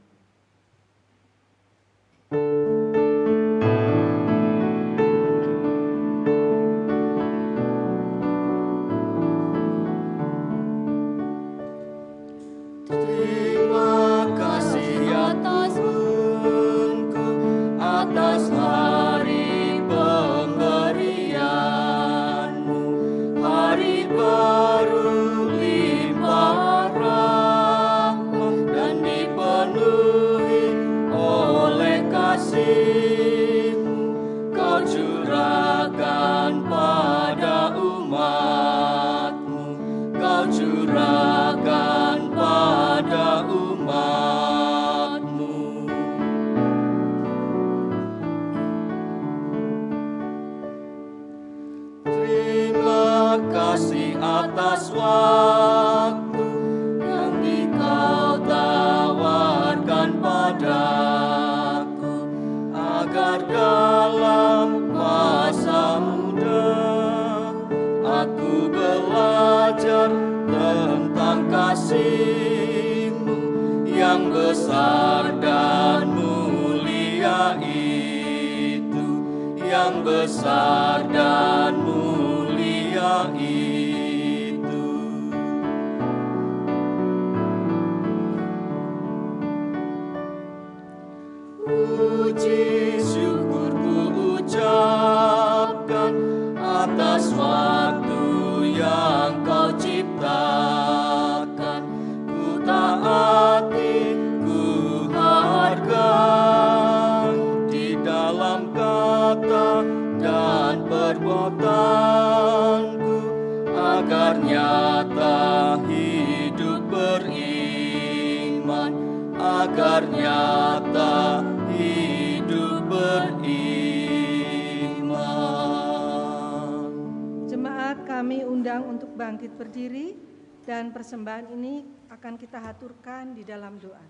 Persembahan 130.90 131.54
ini 131.54 131.86
akan 132.10 132.34
kita 132.34 132.58
haturkan 132.58 133.38
di 133.38 133.46
dalam 133.46 133.78
doa. 133.78 134.02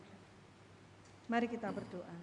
Mari 1.27 1.51
kita 1.51 1.67
berdoa. 1.75 2.15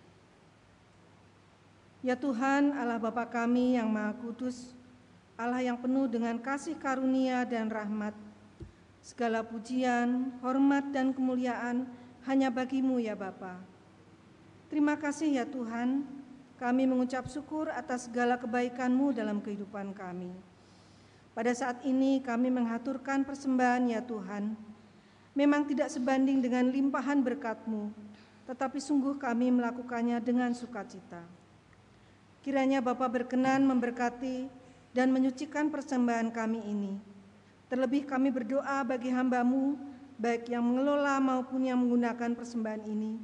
Ya 2.01 2.17
Tuhan, 2.17 2.73
Allah 2.73 2.97
Bapa 2.97 3.29
kami 3.29 3.77
yang 3.77 3.93
Maha 3.93 4.17
Kudus, 4.17 4.73
Allah 5.37 5.61
yang 5.61 5.77
penuh 5.77 6.09
dengan 6.09 6.41
kasih 6.41 6.75
karunia 6.81 7.45
dan 7.45 7.69
rahmat, 7.69 8.17
segala 9.05 9.45
pujian, 9.45 10.33
hormat 10.41 10.89
dan 10.91 11.13
kemuliaan 11.13 11.85
hanya 12.25 12.49
bagimu 12.49 12.97
ya 12.97 13.13
Bapa. 13.13 13.61
Terima 14.73 14.97
kasih 14.97 15.43
ya 15.43 15.45
Tuhan, 15.45 16.09
kami 16.57 16.89
mengucap 16.89 17.29
syukur 17.29 17.69
atas 17.69 18.09
segala 18.09 18.41
kebaikan-Mu 18.41 19.13
dalam 19.13 19.43
kehidupan 19.43 19.93
kami. 19.93 20.52
Pada 21.33 21.53
saat 21.57 21.81
ini 21.89 22.21
kami 22.21 22.53
menghaturkan 22.53 23.25
persembahan 23.25 23.89
ya 23.89 24.05
Tuhan, 24.05 24.53
memang 25.33 25.65
tidak 25.65 25.89
sebanding 25.89 26.45
dengan 26.45 26.69
limpahan 26.69 27.25
berkat-Mu, 27.25 27.89
tetapi 28.45 28.77
sungguh 28.77 29.17
kami 29.17 29.49
melakukannya 29.49 30.21
dengan 30.21 30.53
sukacita. 30.53 31.25
Kiranya 32.45 32.85
Bapa 32.85 33.09
berkenan 33.09 33.65
memberkati 33.65 34.45
dan 34.93 35.09
menyucikan 35.09 35.73
persembahan 35.73 36.29
kami 36.29 36.61
ini. 36.69 36.93
Terlebih 37.73 38.05
kami 38.05 38.29
berdoa 38.29 38.85
bagi 38.85 39.09
hambamu, 39.09 39.81
baik 40.21 40.53
yang 40.53 40.61
mengelola 40.61 41.17
maupun 41.17 41.65
yang 41.65 41.81
menggunakan 41.81 42.37
persembahan 42.37 42.85
ini. 42.85 43.17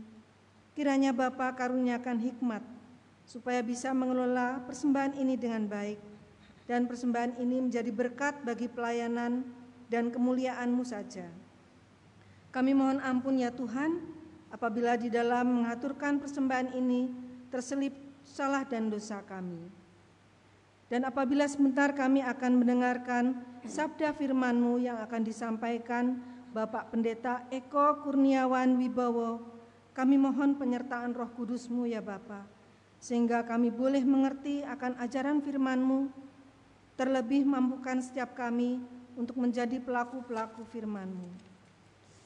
Kiranya 0.72 1.12
Bapa 1.12 1.52
karuniakan 1.52 2.16
hikmat, 2.24 2.64
supaya 3.28 3.60
bisa 3.60 3.92
mengelola 3.92 4.64
persembahan 4.64 5.20
ini 5.20 5.36
dengan 5.36 5.68
baik, 5.68 6.00
dan 6.68 6.84
persembahan 6.84 7.40
ini 7.40 7.64
menjadi 7.64 7.88
berkat 7.88 8.44
bagi 8.44 8.68
pelayanan 8.68 9.40
dan 9.88 10.12
kemuliaan-Mu 10.12 10.84
saja. 10.84 11.24
Kami 12.52 12.76
mohon 12.76 13.00
ampun 13.00 13.40
ya 13.40 13.48
Tuhan, 13.48 14.04
apabila 14.52 15.00
di 15.00 15.08
dalam 15.08 15.64
mengaturkan 15.64 16.20
persembahan 16.20 16.76
ini 16.76 17.08
terselip 17.48 17.96
salah 18.20 18.68
dan 18.68 18.92
dosa 18.92 19.24
kami. 19.24 19.64
Dan 20.88 21.04
apabila 21.04 21.44
sebentar 21.48 21.92
kami 21.92 22.24
akan 22.24 22.52
mendengarkan 22.64 23.24
sabda 23.64 24.16
firman-Mu 24.16 24.80
yang 24.80 25.00
akan 25.04 25.20
disampaikan 25.24 26.20
Bapak 26.52 26.92
Pendeta 26.92 27.44
Eko 27.52 28.00
Kurniawan 28.04 28.80
Wibowo, 28.80 29.40
kami 29.92 30.16
mohon 30.16 30.56
penyertaan 30.56 31.12
roh 31.12 31.28
kudus-Mu 31.36 31.84
ya 31.84 32.00
Bapak, 32.00 32.48
sehingga 33.00 33.44
kami 33.44 33.68
boleh 33.68 34.00
mengerti 34.00 34.64
akan 34.64 34.96
ajaran 34.96 35.44
firman-Mu, 35.44 36.27
terlebih 36.98 37.46
mampukan 37.46 38.02
setiap 38.02 38.34
kami 38.34 38.82
untuk 39.14 39.38
menjadi 39.38 39.78
pelaku-pelaku 39.78 40.66
firman-Mu. 40.66 41.30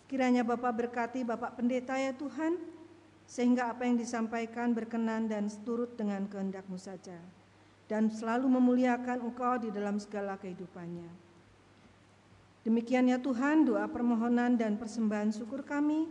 Kiranya 0.08 0.40
Bapak 0.40 0.72
berkati 0.72 1.28
Bapak 1.28 1.60
Pendeta 1.60 2.00
ya 2.00 2.16
Tuhan, 2.16 2.56
sehingga 3.28 3.68
apa 3.68 3.84
yang 3.84 4.00
disampaikan 4.00 4.72
berkenan 4.72 5.28
dan 5.28 5.52
seturut 5.52 5.92
dengan 5.96 6.24
kehendak-Mu 6.24 6.80
saja, 6.80 7.20
dan 7.84 8.08
selalu 8.08 8.48
memuliakan 8.48 9.20
Engkau 9.20 9.60
di 9.60 9.68
dalam 9.68 10.00
segala 10.00 10.40
kehidupannya. 10.40 11.08
Demikian 12.64 13.12
ya 13.12 13.20
Tuhan, 13.20 13.68
doa 13.68 13.84
permohonan 13.88 14.56
dan 14.56 14.80
persembahan 14.80 15.36
syukur 15.36 15.64
kami, 15.64 16.08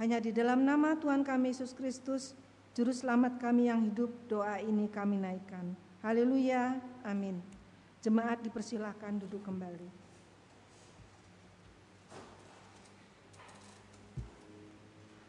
hanya 0.00 0.16
di 0.16 0.32
dalam 0.32 0.64
nama 0.64 0.96
Tuhan 0.96 1.24
kami 1.24 1.52
Yesus 1.52 1.76
Kristus, 1.76 2.32
Juru 2.72 2.92
Selamat 2.92 3.36
kami 3.36 3.68
yang 3.68 3.84
hidup, 3.84 4.08
doa 4.32 4.56
ini 4.64 4.88
kami 4.88 5.20
naikkan. 5.20 5.76
Haleluya, 6.00 6.80
amin. 7.04 7.61
Jemaat 8.02 8.42
dipersilahkan 8.42 9.14
duduk 9.22 9.46
kembali. 9.46 9.86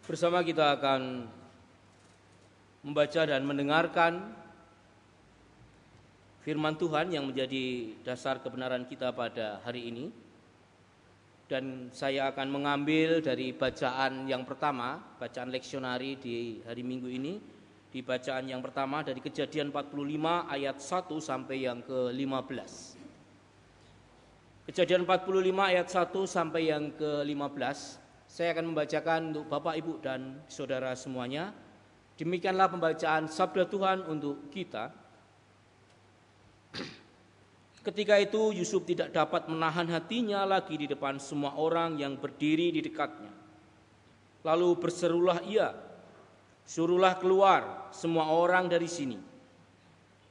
Bersama 0.10 0.42
kita 0.42 0.82
akan 0.82 1.30
membaca 2.82 3.22
dan 3.30 3.46
mendengarkan 3.46 4.34
firman 6.42 6.74
Tuhan 6.74 7.14
yang 7.14 7.30
menjadi 7.30 7.94
dasar 8.02 8.42
kebenaran 8.42 8.90
kita 8.90 9.14
pada 9.14 9.62
hari 9.62 9.94
ini. 9.94 10.10
Dan 11.46 11.94
saya 11.94 12.34
akan 12.34 12.50
mengambil 12.50 13.22
dari 13.22 13.54
bacaan 13.54 14.26
yang 14.26 14.50
pertama, 14.50 14.98
bacaan 15.22 15.54
leksionari 15.54 16.18
di 16.18 16.58
hari 16.66 16.82
Minggu 16.82 17.06
ini. 17.06 17.53
Di 17.94 18.02
bacaan 18.02 18.50
yang 18.50 18.66
pertama 18.66 19.06
dari 19.06 19.22
Kejadian 19.22 19.70
45 19.70 20.50
ayat 20.50 20.82
1 20.82 21.14
sampai 21.22 21.58
yang 21.62 21.86
ke-15. 21.86 22.98
Kejadian 24.66 25.06
45 25.06 25.62
ayat 25.62 25.88
1 25.94 26.10
sampai 26.26 26.74
yang 26.74 26.90
ke-15 26.98 28.02
saya 28.34 28.50
akan 28.58 28.74
membacakan 28.74 29.20
untuk 29.30 29.46
Bapak, 29.46 29.78
Ibu, 29.78 30.02
dan 30.02 30.42
saudara 30.50 30.98
semuanya. 30.98 31.54
Demikianlah 32.18 32.66
pembacaan 32.66 33.30
sabda 33.30 33.70
Tuhan 33.70 34.10
untuk 34.10 34.50
kita. 34.50 34.90
Ketika 37.86 38.18
itu 38.18 38.58
Yusuf 38.58 38.90
tidak 38.90 39.14
dapat 39.14 39.46
menahan 39.46 39.86
hatinya 39.94 40.50
lagi 40.50 40.82
di 40.82 40.90
depan 40.90 41.22
semua 41.22 41.54
orang 41.62 42.02
yang 42.02 42.18
berdiri 42.18 42.74
di 42.74 42.82
dekatnya. 42.82 43.30
Lalu 44.42 44.82
berserulah 44.82 45.46
ia, 45.46 45.93
suruhlah 46.64 47.20
keluar 47.20 47.92
semua 47.92 48.32
orang 48.32 48.72
dari 48.72 48.88
sini. 48.88 49.20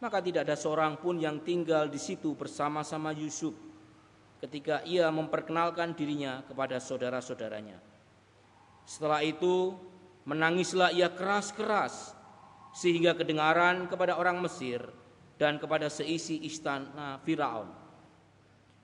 Maka 0.02 0.18
tidak 0.18 0.50
ada 0.50 0.58
seorang 0.58 0.98
pun 0.98 1.20
yang 1.22 1.38
tinggal 1.46 1.86
di 1.86 2.00
situ 2.00 2.34
bersama-sama 2.34 3.14
Yusuf 3.14 3.54
ketika 4.42 4.82
ia 4.82 5.06
memperkenalkan 5.14 5.94
dirinya 5.94 6.42
kepada 6.42 6.82
saudara-saudaranya. 6.82 7.78
Setelah 8.82 9.22
itu 9.22 9.78
menangislah 10.26 10.90
ia 10.90 11.06
keras-keras 11.06 12.18
sehingga 12.74 13.14
kedengaran 13.14 13.86
kepada 13.86 14.18
orang 14.18 14.42
Mesir 14.42 14.82
dan 15.38 15.62
kepada 15.62 15.86
seisi 15.86 16.42
istana 16.42 17.22
Firaun. 17.22 17.70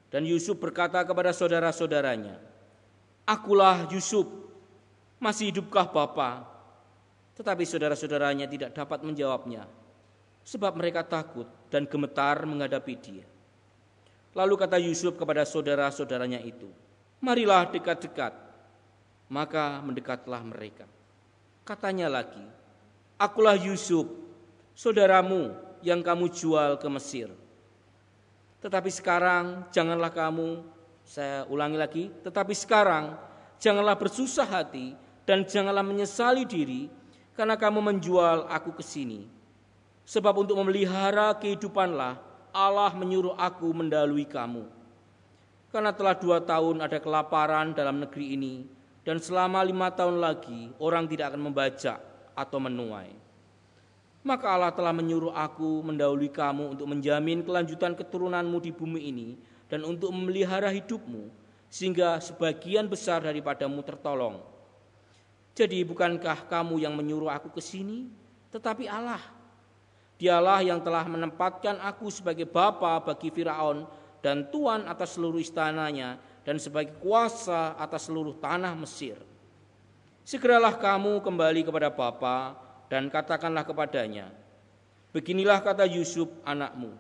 Dan 0.09 0.23
Yusuf 0.25 0.57
berkata 0.57 1.05
kepada 1.05 1.35
saudara-saudaranya, 1.35 2.39
"Akulah 3.29 3.91
Yusuf, 3.91 4.25
masih 5.19 5.51
hidupkah 5.53 5.91
Bapa?" 5.91 6.58
Tetapi 7.39 7.63
saudara-saudaranya 7.63 8.51
tidak 8.51 8.75
dapat 8.75 9.07
menjawabnya, 9.07 9.63
sebab 10.43 10.75
mereka 10.75 11.07
takut 11.07 11.47
dan 11.71 11.87
gemetar 11.87 12.43
menghadapi 12.43 12.95
dia. 12.99 13.27
Lalu 14.35 14.55
kata 14.59 14.75
Yusuf 14.83 15.15
kepada 15.15 15.47
saudara-saudaranya 15.47 16.43
itu, 16.43 16.67
"Marilah 17.23 17.71
dekat-dekat." 17.71 18.35
Maka 19.29 19.85
mendekatlah 19.85 20.41
mereka. 20.41 20.89
Katanya 21.63 22.09
lagi, 22.09 22.41
Akulah 23.21 23.61
Yusuf, 23.61 24.09
saudaramu 24.73 25.53
yang 25.85 26.01
kamu 26.01 26.33
jual 26.33 26.81
ke 26.81 26.89
Mesir. 26.89 27.29
Tetapi 28.65 28.91
sekarang 28.91 29.69
janganlah 29.69 30.11
kamu, 30.11 30.65
saya 31.05 31.45
ulangi 31.47 31.79
lagi, 31.79 32.05
tetapi 32.25 32.57
sekarang 32.57 33.15
janganlah 33.61 33.95
bersusah 34.01 34.49
hati 34.49 34.97
dan 35.29 35.45
janganlah 35.45 35.85
menyesali 35.85 36.49
diri 36.49 36.89
karena 37.39 37.55
kamu 37.55 37.79
menjual 37.79 38.51
aku 38.51 38.75
ke 38.75 38.83
sini. 38.83 39.31
Sebab 40.03 40.43
untuk 40.43 40.59
memelihara 40.59 41.31
kehidupanlah 41.39 42.19
Allah 42.51 42.91
menyuruh 42.99 43.39
aku 43.39 43.71
mendalui 43.71 44.27
kamu. 44.27 44.67
Karena 45.71 45.95
telah 45.95 46.19
dua 46.19 46.43
tahun 46.43 46.83
ada 46.83 46.99
kelaparan 46.99 47.77
dalam 47.79 48.03
negeri 48.03 48.35
ini, 48.35 48.67
dan 49.07 49.23
selama 49.23 49.63
lima 49.63 49.87
tahun 49.95 50.19
lagi 50.19 50.75
orang 50.83 51.07
tidak 51.07 51.31
akan 51.31 51.43
membaca 51.47 52.03
atau 52.35 52.59
menuai. 52.59 53.15
Maka 54.27 54.47
Allah 54.51 54.75
telah 54.75 54.91
menyuruh 54.91 55.31
aku 55.31 55.87
mendahului 55.87 56.35
kamu 56.35 56.75
untuk 56.75 56.91
menjamin 56.91 57.47
kelanjutan 57.47 57.95
keturunanmu 57.95 58.59
di 58.59 58.75
bumi 58.75 59.01
ini 59.15 59.29
dan 59.71 59.87
untuk 59.87 60.11
memelihara 60.11 60.75
hidupmu 60.75 61.31
sehingga 61.71 62.19
sebagian 62.19 62.91
besar 62.91 63.23
daripadamu 63.23 63.79
tertolong. 63.87 64.58
Jadi 65.59 65.83
bukankah 65.83 66.47
kamu 66.47 66.87
yang 66.87 66.95
menyuruh 66.95 67.35
aku 67.35 67.51
ke 67.51 67.59
sini, 67.59 68.07
tetapi 68.55 68.87
Allah. 68.87 69.19
Dialah 70.15 70.63
yang 70.63 70.79
telah 70.79 71.03
menempatkan 71.11 71.83
aku 71.83 72.15
sebagai 72.15 72.47
bapa 72.47 73.03
bagi 73.03 73.35
Firaun 73.35 73.91
dan 74.23 74.47
tuan 74.55 74.87
atas 74.87 75.19
seluruh 75.19 75.43
istananya 75.43 76.23
dan 76.47 76.63
sebagai 76.63 76.95
kuasa 77.03 77.75
atas 77.75 78.07
seluruh 78.07 78.39
tanah 78.39 78.71
Mesir. 78.79 79.19
Segeralah 80.23 80.79
kamu 80.79 81.27
kembali 81.27 81.67
kepada 81.67 81.91
Bapa 81.91 82.55
dan 82.87 83.11
katakanlah 83.11 83.67
kepadanya, 83.67 84.31
Beginilah 85.11 85.59
kata 85.65 85.89
Yusuf 85.89 86.29
anakmu, 86.45 86.95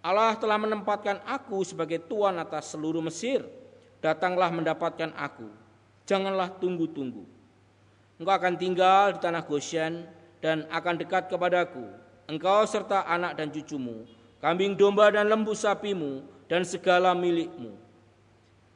Allah 0.00 0.34
telah 0.40 0.56
menempatkan 0.56 1.20
aku 1.22 1.60
sebagai 1.62 2.00
tuan 2.02 2.34
atas 2.40 2.72
seluruh 2.72 3.04
Mesir, 3.04 3.44
datanglah 4.00 4.48
mendapatkan 4.48 5.12
aku, 5.14 5.46
janganlah 6.08 6.48
tunggu-tunggu. 6.56 7.39
Engkau 8.20 8.36
akan 8.36 8.54
tinggal 8.60 9.16
di 9.16 9.18
tanah 9.24 9.42
Goshen 9.48 10.04
dan 10.44 10.68
akan 10.68 11.00
dekat 11.00 11.32
kepadaku, 11.32 11.88
engkau 12.28 12.68
serta 12.68 13.08
anak 13.08 13.40
dan 13.40 13.48
cucumu, 13.48 14.04
kambing 14.44 14.76
domba 14.76 15.08
dan 15.08 15.24
lembu 15.24 15.56
sapimu, 15.56 16.20
dan 16.44 16.60
segala 16.68 17.16
milikmu 17.16 17.90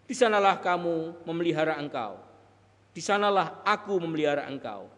di 0.05 0.13
sanalah 0.13 0.61
kamu 0.61 1.25
memelihara 1.25 1.81
engkau. 1.81 2.21
Di 2.95 3.01
sanalah 3.01 3.65
aku 3.65 3.97
memelihara 3.99 4.47
engkau. 4.47 4.93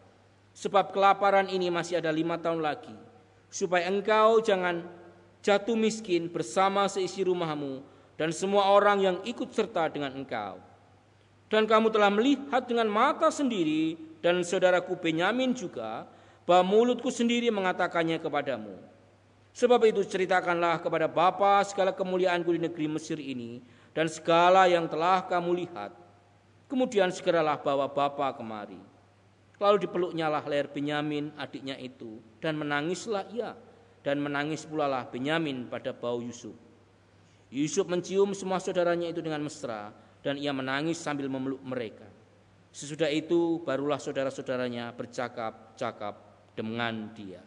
Sebab 0.51 0.91
kelaparan 0.91 1.47
ini 1.49 1.71
masih 1.71 2.01
ada 2.01 2.11
lima 2.11 2.37
tahun 2.37 2.61
lagi. 2.61 2.93
Supaya 3.47 3.87
engkau 3.87 4.43
jangan 4.43 4.83
jatuh 5.39 5.77
miskin 5.79 6.27
bersama 6.27 6.85
seisi 6.91 7.23
rumahmu 7.23 7.81
dan 8.19 8.35
semua 8.35 8.67
orang 8.67 8.99
yang 8.99 9.17
ikut 9.23 9.49
serta 9.53 9.87
dengan 9.89 10.11
engkau. 10.13 10.59
Dan 11.47 11.63
kamu 11.63 11.87
telah 11.87 12.11
melihat 12.11 12.67
dengan 12.67 12.91
mata 12.91 13.31
sendiri 13.31 13.95
dan 14.21 14.41
saudaraku 14.41 14.97
Benyamin 14.97 15.53
juga 15.53 16.07
bahwa 16.47 16.63
mulutku 16.79 17.11
sendiri 17.11 17.51
mengatakannya 17.51 18.17
kepadamu. 18.23 18.79
Sebab 19.57 19.89
itu 19.89 20.05
ceritakanlah 20.05 20.85
kepada 20.85 21.09
Bapa 21.09 21.65
segala 21.65 21.89
kemuliaanku 21.89 22.53
di 22.53 22.61
negeri 22.61 22.85
Mesir 22.85 23.17
ini 23.17 23.65
dan 23.91 24.05
segala 24.05 24.69
yang 24.69 24.85
telah 24.85 25.25
kamu 25.25 25.65
lihat. 25.65 25.91
Kemudian 26.69 27.09
segeralah 27.09 27.57
bawa 27.57 27.89
Bapa 27.89 28.37
kemari. 28.37 28.77
Lalu 29.57 29.89
dipeluknyalah 29.89 30.45
leher 30.45 30.69
Benyamin 30.69 31.33
adiknya 31.33 31.73
itu 31.81 32.21
dan 32.37 32.53
menangislah 32.61 33.25
ia 33.33 33.57
dan 34.05 34.21
menangis 34.21 34.61
pula 34.63 34.85
lah 34.85 35.09
Benyamin 35.09 35.65
pada 35.65 35.89
bau 35.89 36.21
Yusuf. 36.21 36.53
Yusuf 37.49 37.89
mencium 37.89 38.37
semua 38.37 38.61
saudaranya 38.61 39.09
itu 39.09 39.25
dengan 39.25 39.41
mesra 39.41 39.89
dan 40.21 40.37
ia 40.37 40.53
menangis 40.53 41.01
sambil 41.01 41.25
memeluk 41.31 41.59
mereka. 41.65 42.05
Sesudah 42.77 43.09
itu 43.09 43.65
barulah 43.65 43.97
saudara-saudaranya 43.97 44.93
bercakap-cakap 44.93 46.13
dengan 46.53 47.09
dia. 47.17 47.41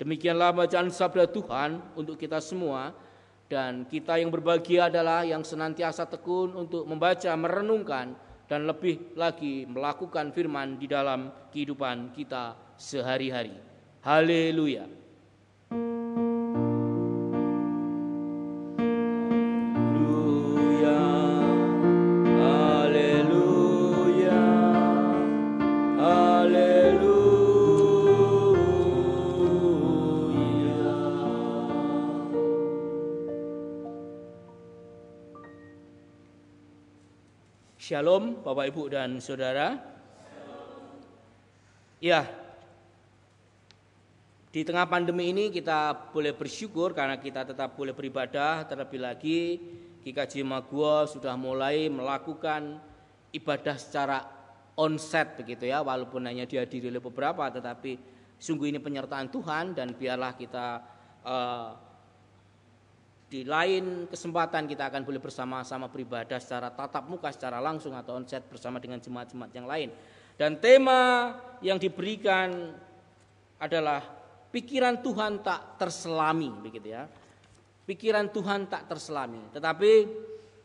Demikianlah 0.00 0.56
bacaan 0.56 0.88
sabda 0.88 1.28
Tuhan 1.28 1.84
untuk 1.92 2.16
kita 2.16 2.40
semua 2.40 2.96
dan 3.44 3.84
kita 3.84 4.16
yang 4.16 4.32
berbahagia 4.32 4.88
adalah 4.88 5.20
yang 5.28 5.44
senantiasa 5.44 6.08
tekun 6.08 6.56
untuk 6.56 6.88
membaca, 6.88 7.28
merenungkan 7.36 8.16
dan 8.48 8.64
lebih 8.64 9.12
lagi 9.20 9.68
melakukan 9.68 10.32
firman 10.32 10.80
di 10.80 10.88
dalam 10.88 11.28
kehidupan 11.52 12.16
kita 12.16 12.56
sehari-hari. 12.80 13.52
Haleluya. 14.00 14.88
Shalom 37.90 38.46
Bapak 38.46 38.70
Ibu 38.70 38.86
dan 38.86 39.18
Saudara. 39.18 39.74
Ya, 41.98 42.22
di 44.54 44.62
tengah 44.62 44.86
pandemi 44.86 45.34
ini 45.34 45.50
kita 45.50 46.14
boleh 46.14 46.30
bersyukur 46.30 46.94
karena 46.94 47.18
kita 47.18 47.42
tetap 47.42 47.74
boleh 47.74 47.90
beribadah. 47.90 48.62
Terlebih 48.70 49.02
lagi 49.02 49.58
GKJ 50.06 50.46
Magua 50.46 51.10
sudah 51.10 51.34
mulai 51.34 51.90
melakukan 51.90 52.78
ibadah 53.34 53.74
secara 53.74 54.22
onset 54.78 55.34
begitu 55.34 55.66
ya, 55.66 55.82
walaupun 55.82 56.22
hanya 56.30 56.46
dihadiri 56.46 56.94
oleh 56.94 57.02
beberapa, 57.02 57.42
tetapi 57.50 57.98
sungguh 58.38 58.70
ini 58.70 58.78
penyertaan 58.78 59.34
Tuhan 59.34 59.74
dan 59.74 59.98
biarlah 59.98 60.38
kita 60.38 60.78
uh, 61.26 61.89
di 63.30 63.46
lain 63.46 64.10
kesempatan 64.10 64.66
kita 64.66 64.90
akan 64.90 65.06
boleh 65.06 65.22
bersama-sama 65.22 65.86
beribadah 65.86 66.42
secara 66.42 66.74
tatap 66.74 67.06
muka, 67.06 67.30
secara 67.30 67.62
langsung 67.62 67.94
atau 67.94 68.18
onset 68.18 68.42
bersama 68.50 68.82
dengan 68.82 68.98
jemaat-jemaat 68.98 69.52
yang 69.54 69.70
lain. 69.70 69.94
Dan 70.34 70.58
tema 70.58 71.30
yang 71.62 71.78
diberikan 71.78 72.74
adalah 73.62 74.02
pikiran 74.50 74.98
Tuhan 74.98 75.46
tak 75.46 75.78
terselami, 75.78 76.50
begitu 76.58 76.90
ya. 76.90 77.06
Pikiran 77.86 78.34
Tuhan 78.34 78.66
tak 78.66 78.90
terselami. 78.90 79.54
Tetapi 79.54 79.92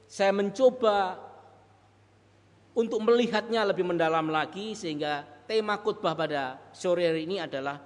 saya 0.09 0.33
mencoba 0.33 1.21
untuk 2.73 2.97
melihatnya 3.05 3.61
lebih 3.61 3.85
mendalam 3.85 4.25
lagi 4.33 4.73
sehingga 4.73 5.21
tema 5.45 5.77
khotbah 5.77 6.17
pada 6.17 6.57
sore 6.73 7.13
hari 7.13 7.29
ini 7.29 7.37
adalah 7.37 7.77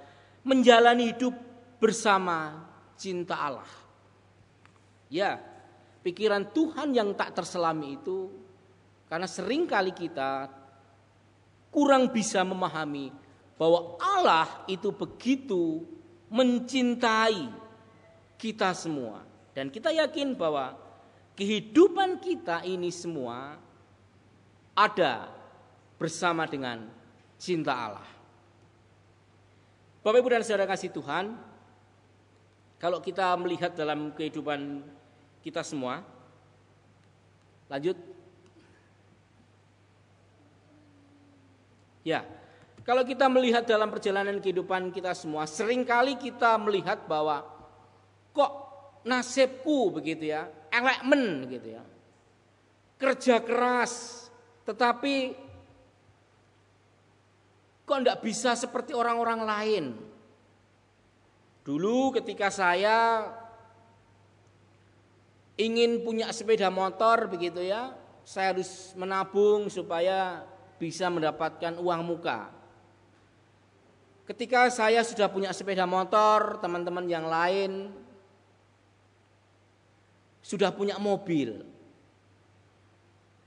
menjalani 0.47 1.11
hidup 1.11 1.35
bersama 1.83 2.63
cinta 2.95 3.35
Allah. 3.35 3.88
Ya, 5.09 5.41
pikiran 6.05 6.53
Tuhan 6.53 6.93
yang 6.93 7.17
tak 7.17 7.33
terselami 7.33 7.97
itu 7.97 8.29
karena 9.09 9.25
sering 9.25 9.65
kali 9.65 9.89
kita 9.89 10.47
kurang 11.73 12.13
bisa 12.13 12.45
memahami 12.45 13.09
bahwa 13.57 13.97
Allah 13.97 14.47
itu 14.69 14.93
begitu 14.93 15.81
mencintai 16.29 17.49
kita 18.37 18.71
semua 18.77 19.25
dan 19.57 19.73
kita 19.73 19.89
yakin 19.89 20.37
bahwa 20.37 20.77
kehidupan 21.33 22.21
kita 22.21 22.61
ini 22.69 22.93
semua 22.93 23.57
ada 24.77 25.27
bersama 25.99 26.45
dengan 26.47 26.87
cinta 27.35 27.73
Allah. 27.75 28.07
Bapak 29.99 30.19
Ibu 30.23 30.29
dan 30.31 30.43
Saudara 30.47 30.71
kasih 30.71 30.95
Tuhan, 30.95 31.35
kalau 32.79 33.03
kita 33.03 33.35
melihat 33.35 33.75
dalam 33.75 34.15
kehidupan 34.15 34.79
kita 35.43 35.63
semua. 35.63 36.03
Lanjut. 37.69 37.97
Ya, 42.03 42.25
kalau 42.81 43.05
kita 43.05 43.29
melihat 43.29 43.69
dalam 43.69 43.93
perjalanan 43.93 44.41
kehidupan 44.41 44.89
kita 44.89 45.13
semua, 45.13 45.45
sering 45.45 45.85
kali 45.85 46.17
kita 46.17 46.57
melihat 46.57 47.05
bahwa 47.05 47.45
kok 48.33 48.51
nasibku 49.05 49.93
begitu 49.93 50.33
ya, 50.33 50.49
elemen 50.73 51.45
gitu 51.53 51.77
ya. 51.77 51.83
Kerja 52.97 53.45
keras, 53.45 54.25
tetapi 54.65 55.37
kok 57.85 57.99
enggak 58.01 58.25
bisa 58.25 58.57
seperti 58.57 58.97
orang-orang 58.97 59.41
lain. 59.45 59.85
Dulu 61.61 62.17
ketika 62.17 62.49
saya 62.49 63.29
ingin 65.59 66.07
punya 66.07 66.31
sepeda 66.31 66.71
motor 66.71 67.27
begitu 67.27 67.59
ya, 67.59 67.91
saya 68.23 68.55
harus 68.55 68.95
menabung 68.95 69.67
supaya 69.67 70.47
bisa 70.79 71.11
mendapatkan 71.11 71.75
uang 71.75 72.01
muka. 72.07 72.47
Ketika 74.23 74.71
saya 74.71 75.03
sudah 75.03 75.27
punya 75.27 75.51
sepeda 75.51 75.83
motor, 75.83 76.63
teman-teman 76.63 77.03
yang 77.11 77.27
lain 77.27 77.91
sudah 80.39 80.71
punya 80.71 80.95
mobil. 80.95 81.67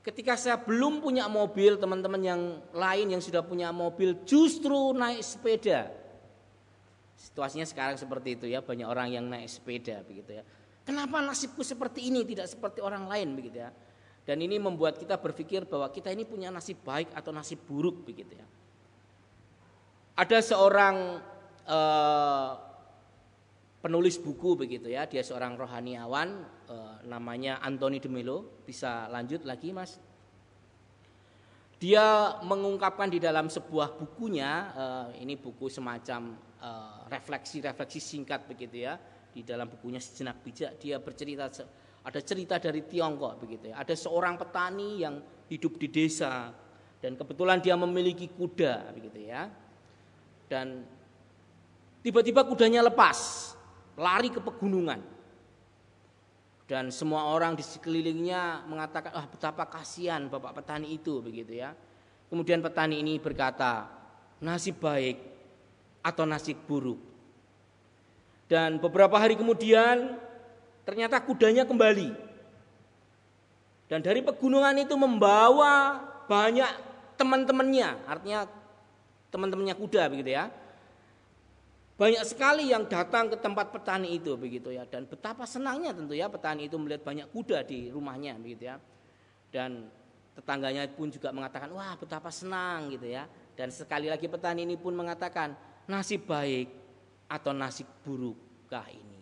Ketika 0.02 0.34
saya 0.34 0.58
belum 0.58 0.98
punya 0.98 1.30
mobil, 1.30 1.78
teman-teman 1.78 2.20
yang 2.20 2.42
lain 2.74 3.06
yang 3.14 3.22
sudah 3.22 3.40
punya 3.40 3.70
mobil 3.70 4.26
justru 4.26 4.90
naik 4.92 5.22
sepeda. 5.22 5.94
Situasinya 7.14 7.62
sekarang 7.62 7.94
seperti 7.94 8.34
itu 8.34 8.50
ya, 8.50 8.58
banyak 8.58 8.82
orang 8.82 9.14
yang 9.14 9.30
naik 9.30 9.46
sepeda 9.46 10.02
begitu 10.02 10.42
ya. 10.42 10.44
Kenapa 10.82 11.22
nasibku 11.22 11.62
seperti 11.62 12.10
ini 12.10 12.26
tidak 12.26 12.50
seperti 12.50 12.82
orang 12.82 13.06
lain 13.06 13.38
begitu 13.38 13.62
ya? 13.62 13.70
Dan 14.22 14.42
ini 14.42 14.58
membuat 14.58 14.98
kita 14.98 15.18
berpikir 15.18 15.66
bahwa 15.66 15.90
kita 15.90 16.10
ini 16.10 16.26
punya 16.26 16.50
nasib 16.50 16.82
baik 16.82 17.10
atau 17.14 17.30
nasib 17.34 17.62
buruk 17.66 18.06
begitu 18.06 18.34
ya. 18.38 18.46
Ada 20.18 20.38
seorang 20.42 21.22
uh, 21.66 22.50
penulis 23.82 24.18
buku 24.18 24.58
begitu 24.58 24.90
ya, 24.90 25.06
dia 25.10 25.22
seorang 25.26 25.58
rohaniawan 25.58 26.46
uh, 26.70 27.02
namanya 27.06 27.58
Anthony 27.62 27.98
de 27.98 28.10
Melo. 28.10 28.62
Bisa 28.66 29.10
lanjut 29.10 29.42
lagi 29.42 29.74
Mas? 29.74 29.98
Dia 31.82 32.38
mengungkapkan 32.46 33.10
di 33.10 33.18
dalam 33.18 33.50
sebuah 33.50 33.98
bukunya, 33.98 34.50
uh, 34.74 35.08
ini 35.18 35.38
buku 35.38 35.70
semacam 35.70 36.50
refleksi-refleksi 37.10 37.98
singkat 37.98 38.46
begitu 38.46 38.86
ya 38.86 38.94
di 39.32 39.40
dalam 39.40 39.66
bukunya 39.66 39.98
sejenak 39.98 40.44
bijak 40.44 40.76
dia 40.76 41.00
bercerita 41.00 41.48
ada 42.02 42.20
cerita 42.20 42.58
dari 42.58 42.82
Tiongkok 42.82 43.46
begitu 43.46 43.70
ya. 43.70 43.78
Ada 43.78 43.94
seorang 43.94 44.34
petani 44.34 45.06
yang 45.06 45.22
hidup 45.46 45.78
di 45.78 45.86
desa 45.86 46.50
dan 46.98 47.14
kebetulan 47.14 47.62
dia 47.62 47.78
memiliki 47.78 48.26
kuda 48.26 48.90
begitu 48.90 49.30
ya. 49.30 49.46
Dan 50.50 50.82
tiba-tiba 52.02 52.42
kudanya 52.42 52.82
lepas, 52.82 53.50
lari 53.94 54.34
ke 54.34 54.42
pegunungan. 54.42 54.98
Dan 56.66 56.90
semua 56.90 57.30
orang 57.30 57.54
di 57.54 57.62
sekelilingnya 57.62 58.66
mengatakan, 58.66 59.12
"Ah, 59.14 59.26
betapa 59.28 59.68
kasihan 59.70 60.26
Bapak 60.26 60.62
petani 60.62 60.90
itu." 60.90 61.22
begitu 61.22 61.54
ya. 61.54 61.76
Kemudian 62.32 62.64
petani 62.64 62.98
ini 62.98 63.20
berkata, 63.22 63.86
"Nasib 64.42 64.82
baik 64.82 65.20
atau 66.02 66.24
nasib 66.26 66.58
buruk?" 66.66 67.11
Dan 68.52 68.76
beberapa 68.76 69.16
hari 69.16 69.32
kemudian 69.32 70.20
ternyata 70.84 71.16
kudanya 71.24 71.64
kembali. 71.64 72.12
Dan 73.88 74.04
dari 74.04 74.20
pegunungan 74.20 74.76
itu 74.76 74.92
membawa 74.92 76.04
banyak 76.28 76.68
teman-temannya, 77.16 78.04
artinya 78.04 78.44
teman-temannya 79.32 79.72
kuda 79.72 80.04
begitu 80.12 80.36
ya. 80.36 80.52
Banyak 81.96 82.28
sekali 82.28 82.68
yang 82.68 82.84
datang 82.84 83.32
ke 83.32 83.40
tempat 83.40 83.72
petani 83.72 84.20
itu 84.20 84.36
begitu 84.36 84.68
ya 84.68 84.84
dan 84.84 85.08
betapa 85.08 85.48
senangnya 85.48 85.96
tentu 85.96 86.12
ya 86.12 86.28
petani 86.28 86.68
itu 86.68 86.76
melihat 86.76 87.08
banyak 87.08 87.32
kuda 87.32 87.64
di 87.64 87.88
rumahnya 87.88 88.36
begitu 88.36 88.68
ya. 88.68 88.76
Dan 89.48 89.88
tetangganya 90.36 90.92
pun 90.92 91.08
juga 91.08 91.32
mengatakan 91.32 91.72
wah 91.72 91.96
betapa 91.96 92.28
senang 92.28 92.92
gitu 92.92 93.08
ya. 93.08 93.24
Dan 93.56 93.72
sekali 93.72 94.12
lagi 94.12 94.28
petani 94.28 94.68
ini 94.68 94.76
pun 94.76 94.92
mengatakan 94.92 95.56
nasib 95.88 96.28
baik 96.28 96.81
atau 97.32 97.56
nasib 97.56 97.88
burukkah 98.04 98.84
ini. 98.92 99.20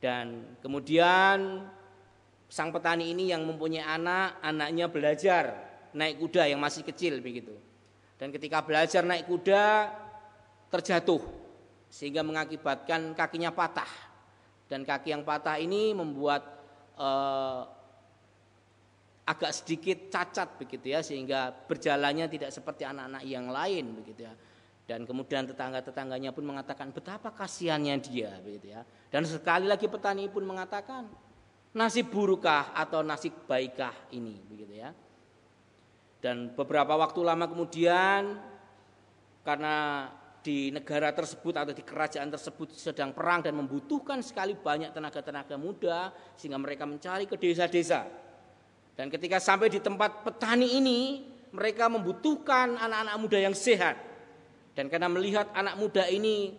Dan 0.00 0.56
kemudian 0.64 1.68
sang 2.48 2.72
petani 2.72 3.12
ini 3.12 3.28
yang 3.28 3.44
mempunyai 3.44 3.84
anak, 3.84 4.40
anaknya 4.40 4.88
belajar 4.88 5.44
naik 5.92 6.16
kuda 6.24 6.48
yang 6.48 6.60
masih 6.60 6.80
kecil 6.80 7.20
begitu. 7.20 7.52
Dan 8.16 8.32
ketika 8.32 8.64
belajar 8.64 9.04
naik 9.04 9.28
kuda 9.28 9.92
terjatuh 10.72 11.20
sehingga 11.92 12.24
mengakibatkan 12.24 13.12
kakinya 13.12 13.52
patah. 13.52 13.88
Dan 14.64 14.82
kaki 14.82 15.12
yang 15.12 15.22
patah 15.22 15.60
ini 15.60 15.92
membuat 15.92 16.42
eh, 16.96 17.62
agak 19.24 19.52
sedikit 19.56 20.12
cacat 20.12 20.60
begitu 20.60 20.92
ya 20.92 21.00
sehingga 21.00 21.48
berjalannya 21.52 22.28
tidak 22.28 22.50
seperti 22.52 22.84
anak-anak 22.84 23.22
yang 23.24 23.48
lain 23.48 23.84
begitu 24.02 24.28
ya. 24.28 24.34
Dan 24.84 25.08
kemudian 25.08 25.48
tetangga-tetangganya 25.48 26.36
pun 26.36 26.44
mengatakan 26.44 26.92
betapa 26.92 27.32
kasihannya 27.32 27.96
dia 28.04 28.36
begitu 28.44 28.76
ya. 28.76 28.84
Dan 29.08 29.24
sekali 29.24 29.64
lagi 29.64 29.88
petani 29.88 30.28
pun 30.28 30.44
mengatakan 30.44 31.08
nasib 31.72 32.12
burukkah 32.12 32.76
atau 32.76 33.00
nasib 33.00 33.32
baikkah 33.48 33.96
ini 34.12 34.36
begitu 34.44 34.84
ya. 34.84 34.92
Dan 36.20 36.52
beberapa 36.52 37.00
waktu 37.00 37.20
lama 37.24 37.48
kemudian 37.48 38.36
karena 39.44 40.08
di 40.44 40.68
negara 40.68 41.08
tersebut 41.16 41.56
atau 41.56 41.72
di 41.72 41.80
kerajaan 41.80 42.28
tersebut 42.28 42.76
sedang 42.76 43.16
perang 43.16 43.40
dan 43.40 43.56
membutuhkan 43.56 44.20
sekali 44.20 44.52
banyak 44.52 44.92
tenaga-tenaga 44.92 45.56
muda 45.56 46.12
sehingga 46.36 46.60
mereka 46.60 46.84
mencari 46.84 47.24
ke 47.24 47.40
desa-desa. 47.40 48.04
Dan 48.92 49.08
ketika 49.08 49.40
sampai 49.40 49.72
di 49.72 49.80
tempat 49.80 50.22
petani 50.22 50.76
ini, 50.76 51.24
mereka 51.56 51.88
membutuhkan 51.88 52.76
anak-anak 52.76 53.16
muda 53.16 53.38
yang 53.40 53.56
sehat. 53.56 54.13
Dan 54.74 54.90
karena 54.90 55.06
melihat 55.06 55.54
anak 55.54 55.78
muda 55.78 56.04
ini 56.10 56.50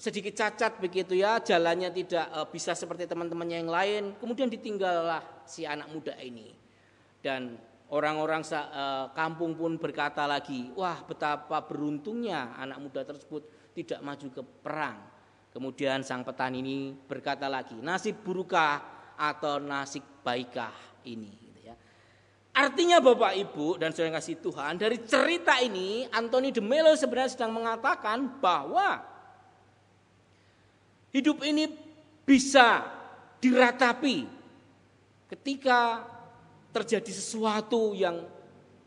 sedikit 0.00 0.32
cacat 0.32 0.80
begitu 0.80 1.12
ya, 1.12 1.38
jalannya 1.44 1.92
tidak 1.92 2.26
eh, 2.32 2.48
bisa 2.48 2.72
seperti 2.72 3.04
teman-temannya 3.04 3.56
yang 3.60 3.70
lain, 3.70 4.02
kemudian 4.16 4.48
ditinggallah 4.48 5.44
si 5.44 5.68
anak 5.68 5.92
muda 5.92 6.16
ini. 6.18 6.56
Dan 7.20 7.60
Orang-orang 7.90 8.46
eh, 8.46 9.06
kampung 9.18 9.58
pun 9.58 9.74
berkata 9.74 10.22
lagi, 10.22 10.70
wah 10.78 11.02
betapa 11.02 11.58
beruntungnya 11.66 12.54
anak 12.54 12.78
muda 12.78 13.02
tersebut 13.02 13.74
tidak 13.74 13.98
maju 14.06 14.26
ke 14.30 14.42
perang. 14.62 14.98
Kemudian 15.50 16.06
sang 16.06 16.22
petani 16.22 16.62
ini 16.62 16.94
berkata 16.94 17.50
lagi, 17.50 17.74
nasib 17.82 18.22
burukkah 18.22 18.78
atau 19.18 19.58
nasib 19.58 20.06
baikkah 20.22 20.70
ini. 21.02 21.49
Artinya 22.60 23.00
Bapak 23.00 23.32
Ibu 23.40 23.80
dan 23.80 23.88
saudara 23.96 24.20
kasih 24.20 24.36
Tuhan, 24.36 24.76
dari 24.76 25.00
cerita 25.08 25.56
ini 25.64 26.04
Anthony 26.12 26.52
de 26.52 26.60
Mello 26.60 26.92
sebenarnya 26.92 27.32
sedang 27.32 27.56
mengatakan 27.56 28.36
bahwa 28.36 29.00
hidup 31.08 31.40
ini 31.40 31.72
bisa 32.28 32.84
diratapi 33.40 34.28
ketika 35.32 36.04
terjadi 36.68 37.08
sesuatu 37.08 37.96
yang 37.96 38.28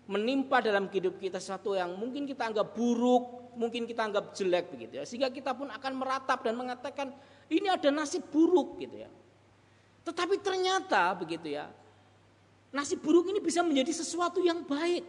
menimpa 0.06 0.62
dalam 0.62 0.86
hidup 0.94 1.18
kita 1.18 1.42
sesuatu 1.42 1.74
yang 1.74 1.98
mungkin 1.98 2.30
kita 2.30 2.54
anggap 2.54 2.78
buruk, 2.78 3.58
mungkin 3.58 3.90
kita 3.90 4.06
anggap 4.06 4.38
jelek 4.38 4.70
begitu 4.70 5.02
ya. 5.02 5.04
Sehingga 5.10 5.34
kita 5.34 5.58
pun 5.58 5.74
akan 5.74 5.94
meratap 5.98 6.46
dan 6.46 6.54
mengatakan 6.54 7.10
ini 7.50 7.74
ada 7.74 7.90
nasib 7.90 8.22
buruk 8.30 8.78
gitu 8.78 9.02
ya. 9.02 9.10
Tetapi 10.06 10.38
ternyata 10.46 11.10
begitu 11.18 11.58
ya. 11.58 11.74
Nasib 12.74 13.06
buruk 13.06 13.30
ini 13.30 13.38
bisa 13.38 13.62
menjadi 13.62 13.94
sesuatu 13.94 14.42
yang 14.42 14.66
baik. 14.66 15.06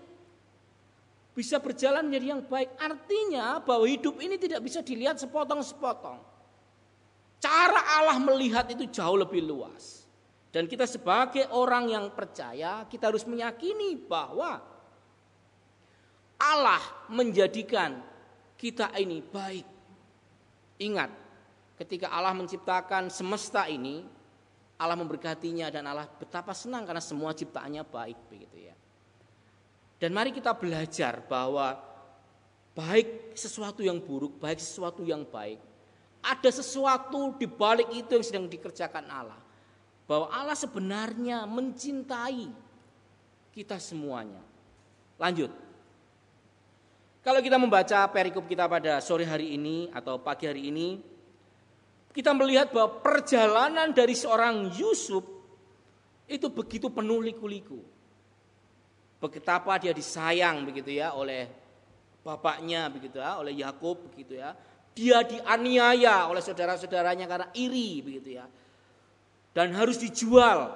Bisa 1.32 1.56
berjalan 1.58 2.04
menjadi 2.04 2.36
yang 2.36 2.42
baik. 2.44 2.76
Artinya 2.76 3.58
bahwa 3.64 3.88
hidup 3.88 4.20
ini 4.20 4.36
tidak 4.36 4.60
bisa 4.60 4.84
dilihat 4.84 5.16
sepotong-sepotong. 5.16 6.20
Cara 7.40 7.80
Allah 7.98 8.20
melihat 8.20 8.68
itu 8.68 8.84
jauh 8.92 9.16
lebih 9.16 9.40
luas. 9.42 10.04
Dan 10.54 10.70
kita 10.70 10.86
sebagai 10.86 11.50
orang 11.50 11.90
yang 11.90 12.06
percaya, 12.14 12.86
kita 12.86 13.10
harus 13.10 13.26
meyakini 13.26 13.98
bahwa 13.98 14.62
Allah 16.38 16.84
menjadikan 17.10 17.98
kita 18.54 18.94
ini 18.94 19.18
baik. 19.18 19.66
Ingat, 20.78 21.10
ketika 21.80 22.12
Allah 22.12 22.38
menciptakan 22.38 23.10
semesta 23.10 23.66
ini, 23.66 24.06
Allah 24.84 25.00
memberkatinya 25.00 25.72
dan 25.72 25.88
Allah 25.88 26.04
betapa 26.04 26.52
senang 26.52 26.84
karena 26.84 27.00
semua 27.00 27.32
ciptaannya 27.32 27.80
baik 27.88 28.18
begitu 28.28 28.68
ya. 28.68 28.76
Dan 29.96 30.12
mari 30.12 30.36
kita 30.36 30.52
belajar 30.52 31.24
bahwa 31.24 31.80
baik 32.76 33.32
sesuatu 33.32 33.80
yang 33.80 33.96
buruk, 34.04 34.36
baik 34.36 34.60
sesuatu 34.60 35.00
yang 35.00 35.24
baik, 35.24 35.56
ada 36.20 36.50
sesuatu 36.52 37.32
di 37.40 37.48
balik 37.48 37.88
itu 37.96 38.12
yang 38.12 38.24
sedang 38.26 38.44
dikerjakan 38.44 39.08
Allah 39.08 39.40
bahwa 40.04 40.28
Allah 40.28 40.56
sebenarnya 40.56 41.48
mencintai 41.48 42.52
kita 43.56 43.80
semuanya. 43.80 44.44
Lanjut. 45.16 45.48
Kalau 47.24 47.40
kita 47.40 47.56
membaca 47.56 48.04
perikop 48.12 48.44
kita 48.44 48.68
pada 48.68 49.00
sore 49.00 49.24
hari 49.24 49.56
ini 49.56 49.88
atau 49.96 50.20
pagi 50.20 50.44
hari 50.44 50.68
ini, 50.68 51.00
kita 52.14 52.30
melihat 52.30 52.70
bahwa 52.70 53.02
perjalanan 53.02 53.90
dari 53.90 54.14
seorang 54.14 54.70
Yusuf 54.78 55.26
itu 56.30 56.46
begitu 56.48 56.88
penuh 56.88 57.18
liku-liku. 57.18 57.82
Betapa 59.18 59.80
dia 59.80 59.90
disayang 59.90 60.68
begitu 60.68 60.94
ya 60.94 61.16
oleh 61.16 61.48
bapaknya 62.22 62.86
begitu 62.92 63.18
ya, 63.18 63.40
oleh 63.40 63.56
Yakub 63.56 64.12
begitu 64.12 64.38
ya. 64.38 64.54
Dia 64.94 65.26
dianiaya 65.26 66.30
oleh 66.30 66.38
saudara-saudaranya 66.38 67.26
karena 67.26 67.48
iri 67.58 67.98
begitu 67.98 68.38
ya 68.38 68.46
dan 69.54 69.70
harus 69.72 69.96
dijual 70.02 70.74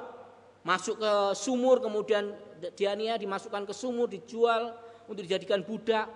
masuk 0.63 1.03
ke 1.03 1.13
sumur 1.35 1.83
kemudian 1.83 2.31
Diania 2.79 3.19
dimasukkan 3.19 3.67
ke 3.67 3.75
sumur 3.75 4.07
dijual 4.07 4.75
untuk 5.11 5.27
dijadikan 5.27 5.67
budak 5.67 6.07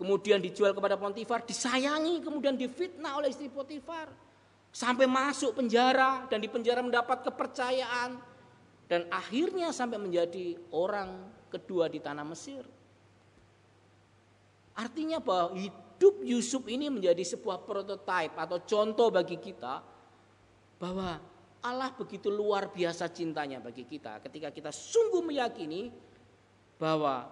kemudian 0.00 0.40
dijual 0.40 0.72
kepada 0.72 0.96
Pontifar 0.96 1.44
disayangi 1.44 2.24
kemudian 2.24 2.56
difitnah 2.56 3.20
oleh 3.20 3.28
istri 3.28 3.52
Pontifar 3.52 4.08
sampai 4.78 5.10
masuk 5.10 5.58
penjara 5.58 6.30
dan 6.30 6.38
di 6.38 6.46
penjara 6.46 6.78
mendapat 6.78 7.26
kepercayaan. 7.26 8.14
Dan 8.86 9.10
akhirnya 9.10 9.74
sampai 9.74 9.98
menjadi 9.98 10.54
orang 10.72 11.28
kedua 11.50 11.90
di 11.90 11.98
tanah 11.98 12.24
Mesir. 12.24 12.62
Artinya 14.78 15.18
bahwa 15.18 15.58
hidup 15.58 16.22
Yusuf 16.22 16.64
ini 16.70 16.86
menjadi 16.88 17.20
sebuah 17.20 17.66
prototipe 17.66 18.38
atau 18.38 18.62
contoh 18.62 19.10
bagi 19.10 19.36
kita 19.36 19.82
bahwa 20.78 21.20
Allah 21.58 21.90
begitu 21.92 22.30
luar 22.30 22.70
biasa 22.70 23.10
cintanya 23.10 23.58
bagi 23.58 23.82
kita. 23.82 24.22
Ketika 24.22 24.54
kita 24.54 24.70
sungguh 24.70 25.20
meyakini 25.20 25.90
bahwa 26.78 27.28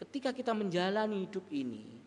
ketika 0.00 0.30
kita 0.30 0.54
menjalani 0.54 1.26
hidup 1.28 1.44
ini 1.50 1.98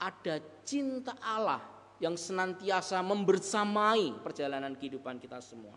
ada 0.00 0.40
cinta 0.64 1.14
Allah 1.20 1.79
yang 2.00 2.16
senantiasa 2.16 2.98
membersamai 3.04 4.24
perjalanan 4.24 4.72
kehidupan 4.72 5.20
kita 5.20 5.38
semua. 5.44 5.76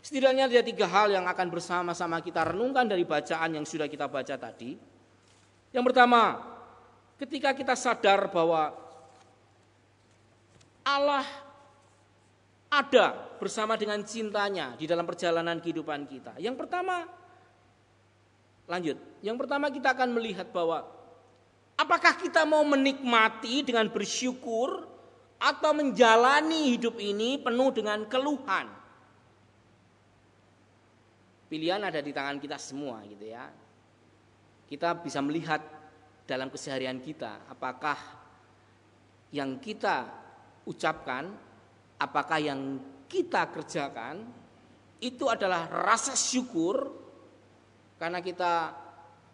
Setidaknya 0.00 0.48
ada 0.48 0.64
tiga 0.64 0.88
hal 0.88 1.12
yang 1.12 1.24
akan 1.28 1.48
bersama-sama 1.48 2.20
kita 2.20 2.44
renungkan 2.44 2.88
dari 2.88 3.04
bacaan 3.04 3.56
yang 3.56 3.64
sudah 3.64 3.88
kita 3.88 4.08
baca 4.08 4.36
tadi. 4.36 4.76
Yang 5.72 5.84
pertama, 5.92 6.40
ketika 7.16 7.56
kita 7.56 7.72
sadar 7.76 8.28
bahwa 8.32 8.72
Allah 10.84 11.24
ada 12.70 13.16
bersama 13.36 13.76
dengan 13.76 14.00
cintanya 14.04 14.76
di 14.76 14.84
dalam 14.88 15.04
perjalanan 15.08 15.60
kehidupan 15.60 16.04
kita. 16.08 16.36
Yang 16.36 16.56
pertama, 16.64 17.08
lanjut. 18.68 18.96
Yang 19.24 19.36
pertama 19.36 19.66
kita 19.72 19.92
akan 19.96 20.08
melihat 20.16 20.48
bahwa 20.52 20.86
apakah 21.76 22.16
kita 22.20 22.44
mau 22.44 22.62
menikmati 22.62 23.64
dengan 23.64 23.88
bersyukur 23.88 24.89
atau 25.40 25.72
menjalani 25.72 26.76
hidup 26.76 27.00
ini 27.00 27.40
penuh 27.40 27.72
dengan 27.72 28.04
keluhan. 28.04 28.68
Pilihan 31.48 31.80
ada 31.80 31.98
di 32.04 32.12
tangan 32.12 32.36
kita 32.36 32.60
semua 32.60 33.00
gitu 33.08 33.24
ya. 33.24 33.48
Kita 34.68 34.94
bisa 35.00 35.18
melihat 35.24 35.64
dalam 36.28 36.46
keseharian 36.46 37.02
kita 37.02 37.50
apakah 37.50 37.98
yang 39.34 39.58
kita 39.58 40.06
ucapkan 40.62 41.26
apakah 41.98 42.38
yang 42.38 42.78
kita 43.10 43.50
kerjakan 43.50 44.22
itu 45.02 45.26
adalah 45.26 45.66
rasa 45.66 46.14
syukur 46.14 46.86
karena 47.98 48.22
kita 48.22 48.70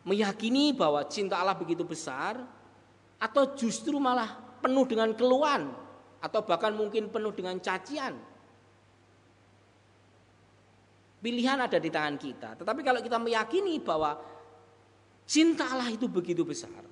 meyakini 0.08 0.72
bahwa 0.72 1.04
cinta 1.04 1.36
Allah 1.36 1.58
begitu 1.58 1.84
besar 1.84 2.40
atau 3.20 3.44
justru 3.52 4.00
malah 4.00 4.40
penuh 4.64 4.88
dengan 4.88 5.12
keluhan 5.12 5.68
atau 6.26 6.42
bahkan 6.42 6.74
mungkin 6.74 7.06
penuh 7.06 7.30
dengan 7.30 7.54
cacian. 7.62 8.18
Pilihan 11.22 11.58
ada 11.62 11.78
di 11.78 11.86
tangan 11.86 12.18
kita. 12.18 12.58
Tetapi 12.58 12.82
kalau 12.82 12.98
kita 12.98 13.18
meyakini 13.22 13.78
bahwa 13.78 14.18
cinta 15.22 15.70
Allah 15.70 15.90
itu 15.90 16.10
begitu 16.10 16.42
besar, 16.42 16.82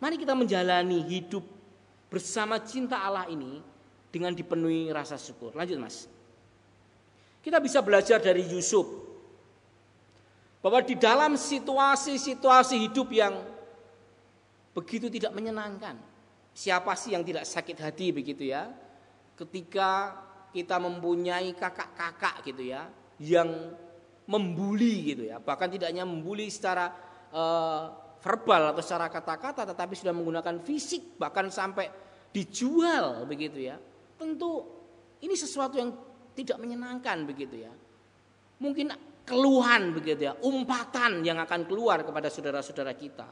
mari 0.00 0.16
kita 0.16 0.32
menjalani 0.32 1.04
hidup 1.04 1.44
bersama 2.08 2.56
cinta 2.64 3.04
Allah 3.04 3.28
ini 3.28 3.60
dengan 4.08 4.32
dipenuhi 4.32 4.88
rasa 4.88 5.20
syukur. 5.20 5.52
Lanjut 5.52 5.76
Mas. 5.76 6.08
Kita 7.44 7.60
bisa 7.60 7.84
belajar 7.84 8.16
dari 8.24 8.40
Yusuf 8.48 8.88
bahwa 10.64 10.80
di 10.80 10.96
dalam 10.96 11.36
situasi-situasi 11.36 12.88
hidup 12.88 13.12
yang 13.12 13.36
begitu 14.72 15.12
tidak 15.12 15.36
menyenangkan. 15.36 16.13
Siapa 16.54 16.94
sih 16.94 17.18
yang 17.18 17.26
tidak 17.26 17.44
sakit 17.44 17.82
hati 17.82 18.14
begitu 18.14 18.46
ya? 18.46 18.70
Ketika 19.34 20.14
kita 20.54 20.78
mempunyai 20.78 21.50
kakak-kakak 21.58 22.46
gitu 22.46 22.70
ya 22.70 22.86
yang 23.18 23.74
membuli 24.30 25.14
gitu 25.14 25.26
ya. 25.26 25.42
Bahkan 25.42 25.68
tidak 25.74 25.90
hanya 25.90 26.06
membuli 26.06 26.46
secara 26.46 26.94
uh, 27.34 27.90
verbal 28.22 28.70
atau 28.72 28.80
secara 28.80 29.10
kata-kata 29.10 29.66
tetapi 29.74 29.98
sudah 29.98 30.14
menggunakan 30.14 30.62
fisik 30.62 31.18
bahkan 31.18 31.50
sampai 31.50 31.90
dijual 32.30 33.26
begitu 33.26 33.66
ya. 33.66 33.76
Tentu 34.14 34.62
ini 35.26 35.34
sesuatu 35.34 35.74
yang 35.74 35.90
tidak 36.38 36.58
menyenangkan 36.62 37.26
begitu 37.26 37.66
ya. 37.66 37.72
Mungkin 38.62 38.94
keluhan 39.24 39.90
begitu 39.96 40.28
ya, 40.30 40.36
umpatan 40.44 41.24
yang 41.24 41.40
akan 41.40 41.64
keluar 41.64 42.04
kepada 42.04 42.28
saudara-saudara 42.28 42.92
kita. 42.94 43.26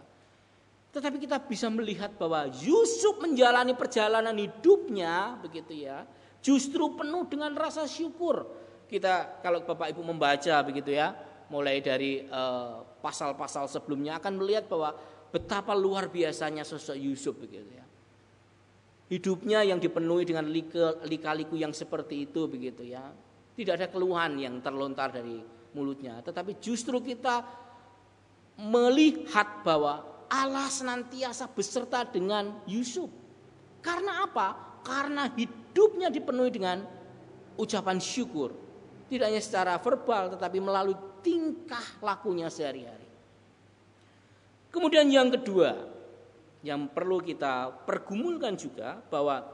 Tetapi 0.93 1.16
kita 1.24 1.40
bisa 1.40 1.72
melihat 1.72 2.12
bahwa 2.20 2.53
Yusuf 2.53 3.16
menjalani 3.16 3.72
perjalanan 3.72 4.36
hidupnya 4.36 5.40
begitu 5.40 5.88
ya, 5.88 6.05
justru 6.45 6.93
penuh 6.93 7.24
dengan 7.32 7.57
rasa 7.57 7.88
syukur. 7.88 8.45
Kita 8.93 9.40
kalau 9.40 9.64
Bapak 9.64 9.88
Ibu 9.88 10.05
membaca 10.05 10.61
begitu 10.61 10.93
ya, 10.93 11.16
mulai 11.49 11.80
dari 11.80 12.28
eh, 12.28 12.76
pasal-pasal 13.01 13.72
sebelumnya 13.72 14.20
akan 14.20 14.36
melihat 14.36 14.68
bahwa 14.68 14.93
betapa 15.32 15.72
luar 15.72 16.12
biasanya 16.12 16.61
sosok 16.61 17.01
Yusuf 17.01 17.40
begitu 17.40 17.72
ya. 17.72 17.88
Hidupnya 19.09 19.64
yang 19.64 19.80
dipenuhi 19.80 20.28
dengan 20.28 20.45
lika-liku 21.09 21.57
yang 21.57 21.72
seperti 21.72 22.28
itu 22.28 22.45
begitu 22.49 22.84
ya. 22.84 23.12
Tidak 23.57 23.80
ada 23.80 23.88
keluhan 23.88 24.36
yang 24.36 24.61
terlontar 24.61 25.12
dari 25.12 25.40
mulutnya, 25.72 26.20
tetapi 26.20 26.61
justru 26.61 27.01
kita 27.01 27.45
melihat 28.61 29.64
bahwa 29.64 30.11
Allah 30.33 30.64
senantiasa 30.72 31.45
beserta 31.53 32.09
dengan 32.09 32.57
Yusuf. 32.64 33.12
Karena 33.85 34.24
apa? 34.24 34.80
Karena 34.80 35.28
hidupnya 35.28 36.09
dipenuhi 36.09 36.49
dengan 36.49 36.89
ucapan 37.61 38.01
syukur. 38.01 38.57
Tidak 39.12 39.28
hanya 39.28 39.45
secara 39.45 39.76
verbal 39.76 40.33
tetapi 40.33 40.57
melalui 40.57 40.97
tingkah 41.20 41.85
lakunya 42.01 42.49
sehari-hari. 42.49 43.05
Kemudian 44.72 45.05
yang 45.12 45.28
kedua 45.28 45.93
yang 46.64 46.89
perlu 46.89 47.20
kita 47.20 47.85
pergumulkan 47.85 48.57
juga 48.57 49.05
bahwa 49.12 49.45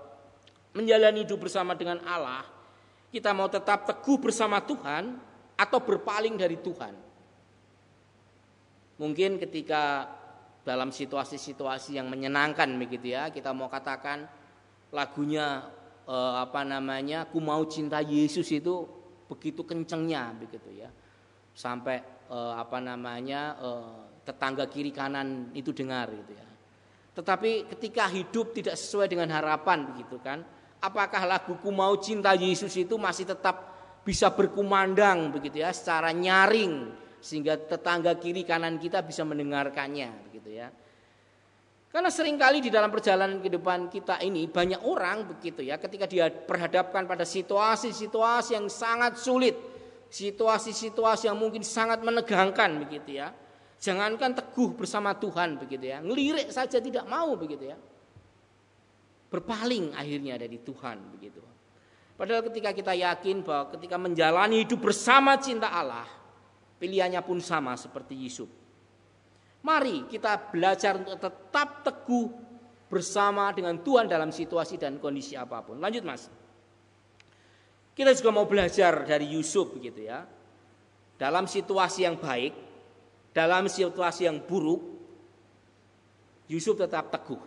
menjalani 0.78 1.26
hidup 1.26 1.42
bersama 1.48 1.74
dengan 1.74 1.98
Allah 2.06 2.46
kita 3.10 3.34
mau 3.34 3.50
tetap 3.50 3.88
teguh 3.88 4.20
bersama 4.20 4.62
Tuhan 4.62 5.16
atau 5.58 5.78
berpaling 5.82 6.38
dari 6.38 6.54
Tuhan. 6.60 6.94
Mungkin 9.00 9.42
ketika 9.42 10.06
dalam 10.68 10.92
situasi-situasi 10.92 11.96
yang 11.96 12.12
menyenangkan 12.12 12.68
begitu 12.76 13.16
ya. 13.16 13.32
Kita 13.32 13.56
mau 13.56 13.72
katakan 13.72 14.28
lagunya 14.92 15.64
eh, 16.04 16.34
apa 16.36 16.60
namanya? 16.68 17.24
Ku 17.32 17.40
mau 17.40 17.64
cinta 17.64 18.04
Yesus 18.04 18.52
itu 18.52 18.84
begitu 19.24 19.64
kencengnya 19.64 20.36
begitu 20.36 20.68
ya. 20.76 20.92
Sampai 21.56 22.04
eh, 22.28 22.52
apa 22.52 22.84
namanya? 22.84 23.56
Eh, 23.56 23.96
tetangga 24.28 24.68
kiri 24.68 24.92
kanan 24.92 25.56
itu 25.56 25.72
dengar 25.72 26.12
gitu 26.12 26.36
ya. 26.36 26.44
Tetapi 27.16 27.72
ketika 27.72 28.04
hidup 28.12 28.52
tidak 28.52 28.76
sesuai 28.76 29.08
dengan 29.08 29.32
harapan 29.32 29.88
begitu 29.88 30.20
kan, 30.20 30.44
apakah 30.84 31.24
lagu 31.24 31.56
Ku 31.56 31.72
mau 31.72 31.96
cinta 31.96 32.36
Yesus 32.36 32.76
itu 32.76 33.00
masih 33.00 33.24
tetap 33.24 33.72
bisa 34.04 34.28
berkumandang 34.32 35.32
begitu 35.32 35.64
ya 35.64 35.72
secara 35.72 36.12
nyaring 36.12 36.92
sehingga 37.18 37.58
tetangga 37.58 38.14
kiri 38.16 38.46
kanan 38.46 38.78
kita 38.78 39.02
bisa 39.02 39.26
mendengarkannya 39.26 40.30
ya. 40.58 40.68
Karena 41.88 42.12
sering 42.12 42.36
kali 42.36 42.60
di 42.60 42.68
dalam 42.68 42.92
perjalanan 42.92 43.40
kehidupan 43.40 43.88
kita 43.88 44.20
ini 44.20 44.44
banyak 44.44 44.84
orang 44.84 45.24
begitu 45.24 45.64
ya 45.64 45.80
ketika 45.80 46.04
dia 46.04 46.28
perhadapkan 46.28 47.08
pada 47.08 47.24
situasi-situasi 47.24 48.58
yang 48.58 48.68
sangat 48.68 49.16
sulit, 49.16 49.56
situasi-situasi 50.12 51.32
yang 51.32 51.38
mungkin 51.40 51.64
sangat 51.64 52.04
menegangkan 52.04 52.84
begitu 52.84 53.24
ya. 53.24 53.32
Jangankan 53.78 54.34
teguh 54.34 54.74
bersama 54.74 55.14
Tuhan 55.14 55.54
begitu 55.56 55.88
ya, 55.88 56.02
ngelirik 56.02 56.50
saja 56.50 56.82
tidak 56.82 57.06
mau 57.06 57.38
begitu 57.38 57.72
ya. 57.72 57.78
Berpaling 59.30 59.94
akhirnya 59.94 60.34
dari 60.34 60.58
Tuhan 60.60 60.98
begitu. 61.14 61.40
Padahal 62.18 62.42
ketika 62.50 62.74
kita 62.74 62.92
yakin 62.98 63.46
bahwa 63.46 63.70
ketika 63.78 63.94
menjalani 63.94 64.66
hidup 64.66 64.90
bersama 64.90 65.38
cinta 65.38 65.70
Allah, 65.70 66.18
Pilihannya 66.78 67.18
pun 67.26 67.42
sama 67.42 67.74
seperti 67.74 68.14
Yusuf. 68.14 68.46
Mari 69.62 70.06
kita 70.06 70.54
belajar 70.54 70.98
untuk 70.98 71.18
tetap 71.18 71.82
teguh 71.82 72.30
bersama 72.88 73.52
dengan 73.52 73.76
Tuhan 73.82 74.08
dalam 74.08 74.32
situasi 74.32 74.80
dan 74.80 74.96
kondisi 75.02 75.36
apa 75.36 75.60
pun. 75.60 75.76
Lanjut 75.76 76.02
Mas. 76.06 76.30
Kita 77.92 78.14
juga 78.14 78.30
mau 78.30 78.46
belajar 78.46 79.02
dari 79.02 79.34
Yusuf 79.34 79.74
begitu 79.74 80.06
ya. 80.06 80.22
Dalam 81.18 81.50
situasi 81.50 82.06
yang 82.06 82.14
baik, 82.14 82.54
dalam 83.34 83.66
situasi 83.66 84.30
yang 84.30 84.38
buruk, 84.38 84.78
Yusuf 86.46 86.78
tetap 86.78 87.10
teguh. 87.10 87.42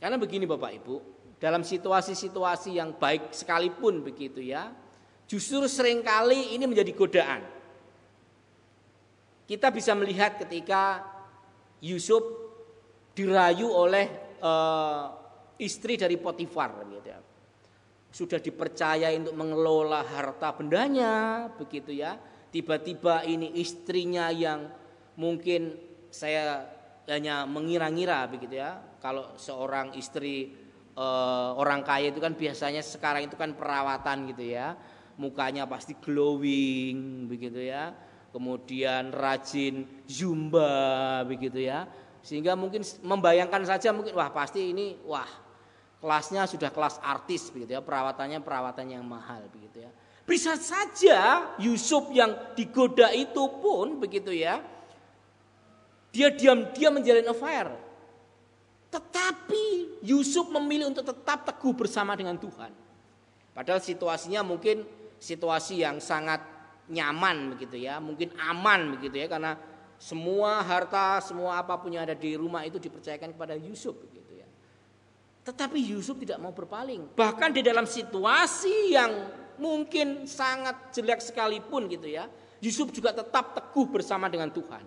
Karena 0.00 0.16
begini 0.16 0.48
Bapak 0.48 0.72
Ibu, 0.80 0.96
dalam 1.36 1.60
situasi-situasi 1.60 2.80
yang 2.80 2.96
baik 2.96 3.36
sekalipun 3.36 4.00
begitu 4.00 4.40
ya, 4.40 4.72
justru 5.28 5.68
sering 5.68 6.00
kali 6.00 6.56
ini 6.56 6.64
menjadi 6.64 6.92
godaan. 6.96 7.55
Kita 9.46 9.70
bisa 9.70 9.94
melihat 9.94 10.42
ketika 10.42 11.06
Yusuf 11.78 12.18
dirayu 13.14 13.70
oleh 13.70 14.36
uh, 14.42 15.06
istri 15.62 15.94
dari 15.94 16.18
Potifar 16.18 16.82
gitu 16.90 17.06
ya. 17.06 17.20
Sudah 18.10 18.42
dipercaya 18.42 19.14
untuk 19.14 19.38
mengelola 19.38 20.02
harta 20.02 20.50
bendanya 20.50 21.46
begitu 21.54 21.94
ya. 21.94 22.18
Tiba-tiba 22.50 23.22
ini 23.22 23.54
istrinya 23.62 24.34
yang 24.34 24.66
mungkin 25.14 25.78
saya 26.10 26.66
hanya 27.06 27.46
mengira-ngira 27.46 28.26
begitu 28.26 28.58
ya. 28.58 28.98
Kalau 28.98 29.38
seorang 29.38 29.94
istri 29.94 30.50
uh, 30.98 31.54
orang 31.54 31.86
kaya 31.86 32.10
itu 32.10 32.18
kan 32.18 32.34
biasanya 32.34 32.82
sekarang 32.82 33.30
itu 33.30 33.38
kan 33.38 33.54
perawatan 33.54 34.26
gitu 34.34 34.42
ya. 34.42 34.74
Mukanya 35.22 35.70
pasti 35.70 35.94
glowing 35.94 37.30
begitu 37.30 37.62
ya 37.62 37.94
kemudian 38.36 39.16
rajin 39.16 39.88
zumba 40.04 41.24
begitu 41.24 41.64
ya. 41.64 41.88
Sehingga 42.20 42.52
mungkin 42.52 42.84
membayangkan 43.00 43.64
saja 43.64 43.96
mungkin 43.96 44.12
wah 44.12 44.28
pasti 44.28 44.76
ini 44.76 45.00
wah 45.08 45.24
kelasnya 46.04 46.44
sudah 46.44 46.68
kelas 46.68 47.00
artis 47.00 47.48
begitu 47.48 47.72
ya, 47.72 47.80
perawatannya 47.80 48.44
perawatan 48.44 48.92
yang 48.92 49.04
mahal 49.08 49.40
begitu 49.48 49.88
ya. 49.88 49.90
Bisa 50.28 50.52
saja 50.60 51.48
Yusuf 51.56 52.12
yang 52.12 52.52
digoda 52.52 53.08
itu 53.16 53.40
pun 53.56 53.96
begitu 53.96 54.36
ya. 54.36 54.60
Dia 56.12 56.28
diam-diam 56.28 56.92
menjalin 57.00 57.32
affair. 57.32 57.72
Tetapi 58.92 59.96
Yusuf 60.04 60.50
memilih 60.52 60.92
untuk 60.92 61.08
tetap 61.08 61.46
teguh 61.46 61.72
bersama 61.72 62.12
dengan 62.12 62.36
Tuhan. 62.36 62.74
Padahal 63.56 63.80
situasinya 63.80 64.44
mungkin 64.44 64.84
situasi 65.16 65.80
yang 65.80 66.02
sangat 66.02 66.55
nyaman 66.86 67.56
begitu 67.56 67.76
ya, 67.82 67.98
mungkin 67.98 68.30
aman 68.38 68.98
begitu 68.98 69.18
ya 69.18 69.26
karena 69.26 69.58
semua 69.96 70.60
harta, 70.60 71.18
semua 71.24 71.58
apa 71.58 71.74
pun 71.80 71.90
yang 71.90 72.04
ada 72.04 72.14
di 72.14 72.36
rumah 72.36 72.62
itu 72.62 72.76
dipercayakan 72.76 73.32
kepada 73.32 73.56
Yusuf 73.56 73.96
begitu 73.96 74.44
ya. 74.44 74.48
Tetapi 75.46 75.78
Yusuf 75.80 76.20
tidak 76.20 76.38
mau 76.42 76.52
berpaling. 76.52 77.16
Bahkan 77.16 77.50
di 77.54 77.62
dalam 77.64 77.88
situasi 77.88 78.92
yang 78.92 79.12
mungkin 79.56 80.28
sangat 80.28 80.92
jelek 80.92 81.24
sekalipun 81.24 81.88
gitu 81.88 82.12
ya, 82.12 82.28
Yusuf 82.60 82.92
juga 82.92 83.16
tetap 83.16 83.56
teguh 83.56 83.88
bersama 83.88 84.28
dengan 84.28 84.52
Tuhan. 84.52 84.84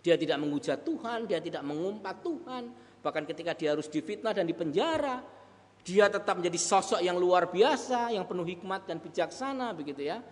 Dia 0.00 0.16
tidak 0.16 0.40
menghujat 0.40 0.80
Tuhan, 0.80 1.28
dia 1.28 1.38
tidak 1.44 1.60
mengumpat 1.60 2.24
Tuhan, 2.24 2.72
bahkan 3.04 3.28
ketika 3.28 3.52
dia 3.52 3.76
harus 3.76 3.86
difitnah 3.86 4.32
dan 4.32 4.48
dipenjara, 4.48 5.20
dia 5.84 6.08
tetap 6.08 6.40
menjadi 6.40 6.56
sosok 6.56 7.00
yang 7.04 7.20
luar 7.20 7.52
biasa, 7.52 8.12
yang 8.12 8.24
penuh 8.24 8.44
hikmat 8.48 8.88
dan 8.88 8.96
bijaksana 9.00 9.76
begitu 9.76 10.08
ya. 10.08 10.24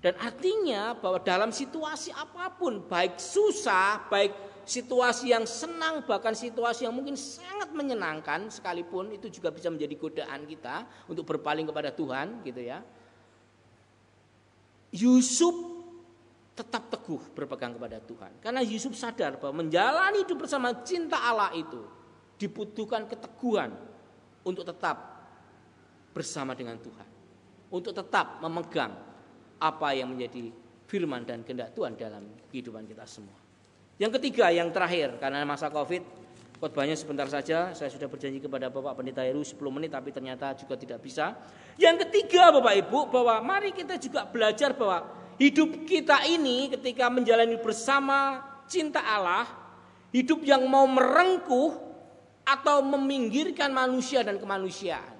Dan 0.00 0.14
artinya 0.20 0.92
bahwa 0.94 1.18
dalam 1.18 1.50
situasi 1.50 2.12
apa 2.12 2.52
pun, 2.54 2.84
baik 2.84 3.16
susah, 3.16 4.06
baik 4.12 4.32
situasi 4.66 5.32
yang 5.32 5.48
senang, 5.48 6.04
bahkan 6.04 6.36
situasi 6.36 6.84
yang 6.84 6.94
mungkin 6.94 7.16
sangat 7.16 7.72
menyenangkan 7.72 8.52
sekalipun 8.52 9.10
itu 9.14 9.32
juga 9.32 9.50
bisa 9.50 9.72
menjadi 9.72 9.94
godaan 9.96 10.44
kita 10.44 10.84
untuk 11.08 11.24
berpaling 11.26 11.66
kepada 11.66 11.90
Tuhan, 11.90 12.44
gitu 12.44 12.60
ya. 12.60 12.84
Yusuf 14.94 15.54
tetap 16.56 16.88
teguh 16.88 17.20
berpegang 17.36 17.76
kepada 17.76 18.00
Tuhan. 18.00 18.32
Karena 18.40 18.64
Yusuf 18.64 18.96
sadar 18.96 19.36
bahwa 19.36 19.64
menjalani 19.64 20.24
hidup 20.24 20.48
bersama 20.48 20.72
cinta 20.86 21.20
Allah 21.20 21.52
itu 21.52 21.82
dibutuhkan 22.36 23.08
keteguhan, 23.08 23.72
untuk 24.46 24.62
tetap 24.62 25.26
bersama 26.14 26.54
dengan 26.54 26.78
Tuhan. 26.78 27.08
Untuk 27.66 27.90
tetap 27.90 28.38
memegang 28.38 28.94
apa 29.60 29.96
yang 29.96 30.12
menjadi 30.12 30.52
firman 30.86 31.26
dan 31.26 31.42
kehendak 31.42 31.74
Tuhan 31.74 31.98
dalam 31.98 32.24
kehidupan 32.52 32.86
kita 32.86 33.04
semua. 33.04 33.34
Yang 33.96 34.20
ketiga, 34.20 34.52
yang 34.52 34.68
terakhir, 34.70 35.16
karena 35.16 35.42
masa 35.48 35.72
Covid, 35.72 36.04
khotbahnya 36.60 36.96
sebentar 36.96 37.24
saja, 37.26 37.72
saya 37.72 37.88
sudah 37.88 38.06
berjanji 38.06 38.44
kepada 38.44 38.68
Bapak 38.68 39.00
Pendeta 39.00 39.24
Heru 39.24 39.40
10 39.40 39.56
menit, 39.72 39.92
tapi 39.92 40.12
ternyata 40.12 40.52
juga 40.52 40.76
tidak 40.76 41.00
bisa. 41.00 41.32
Yang 41.80 42.08
ketiga, 42.08 42.52
Bapak 42.52 42.74
Ibu, 42.86 43.08
bahwa 43.08 43.40
mari 43.40 43.72
kita 43.72 43.96
juga 43.96 44.28
belajar 44.28 44.76
bahwa 44.76 45.08
hidup 45.40 45.88
kita 45.88 46.28
ini 46.28 46.68
ketika 46.76 47.08
menjalani 47.08 47.56
bersama 47.56 48.44
cinta 48.68 49.00
Allah, 49.00 49.48
hidup 50.12 50.44
yang 50.44 50.64
mau 50.68 50.84
merengkuh 50.84 51.76
atau 52.46 52.78
meminggirkan 52.84 53.72
manusia 53.72 54.22
dan 54.22 54.38
kemanusiaan. 54.38 55.16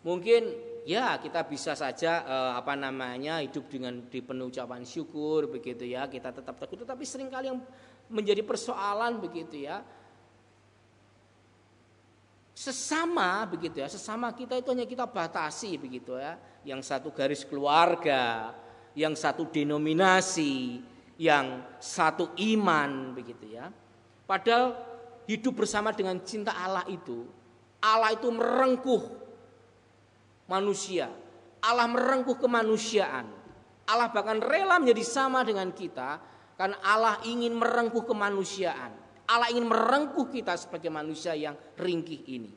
Mungkin 0.00 0.69
ya 0.90 1.14
kita 1.22 1.46
bisa 1.46 1.78
saja 1.78 2.26
eh, 2.26 2.52
apa 2.58 2.74
namanya 2.74 3.38
hidup 3.38 3.70
dengan 3.70 4.10
dipenuhi 4.10 4.50
ucapan 4.50 4.82
syukur 4.82 5.46
begitu 5.46 5.86
ya. 5.86 6.10
Kita 6.10 6.34
tetap 6.34 6.58
teguh 6.58 6.82
tetapi 6.82 7.06
sering 7.06 7.30
kali 7.30 7.54
yang 7.54 7.62
menjadi 8.10 8.42
persoalan 8.42 9.22
begitu 9.22 9.70
ya. 9.70 9.86
Sesama 12.50 13.46
begitu 13.46 13.80
ya 13.80 13.88
sesama 13.88 14.34
kita 14.34 14.58
itu 14.58 14.68
hanya 14.74 14.84
kita 14.84 15.06
batasi 15.06 15.78
begitu 15.78 16.18
ya. 16.18 16.34
Yang 16.66 16.90
satu 16.90 17.08
garis 17.14 17.46
keluarga 17.46 18.50
yang 18.98 19.14
satu 19.14 19.46
denominasi 19.46 20.82
yang 21.20 21.62
satu 21.78 22.34
iman 22.34 23.14
begitu 23.14 23.54
ya. 23.54 23.70
Padahal 24.26 24.74
hidup 25.30 25.62
bersama 25.62 25.94
dengan 25.94 26.18
cinta 26.26 26.50
Allah 26.58 26.82
itu 26.90 27.22
Allah 27.80 28.12
itu 28.12 28.28
merengkuh 28.28 29.19
manusia. 30.50 31.06
Allah 31.62 31.86
merengkuh 31.86 32.34
kemanusiaan. 32.34 33.30
Allah 33.86 34.10
bahkan 34.10 34.42
rela 34.42 34.82
menjadi 34.82 35.06
sama 35.06 35.46
dengan 35.46 35.70
kita 35.70 36.18
karena 36.58 36.76
Allah 36.82 37.22
ingin 37.22 37.54
merengkuh 37.54 38.02
kemanusiaan. 38.02 38.90
Allah 39.30 39.46
ingin 39.54 39.70
merengkuh 39.70 40.26
kita 40.26 40.58
sebagai 40.58 40.90
manusia 40.90 41.38
yang 41.38 41.54
ringkih 41.78 42.26
ini. 42.26 42.52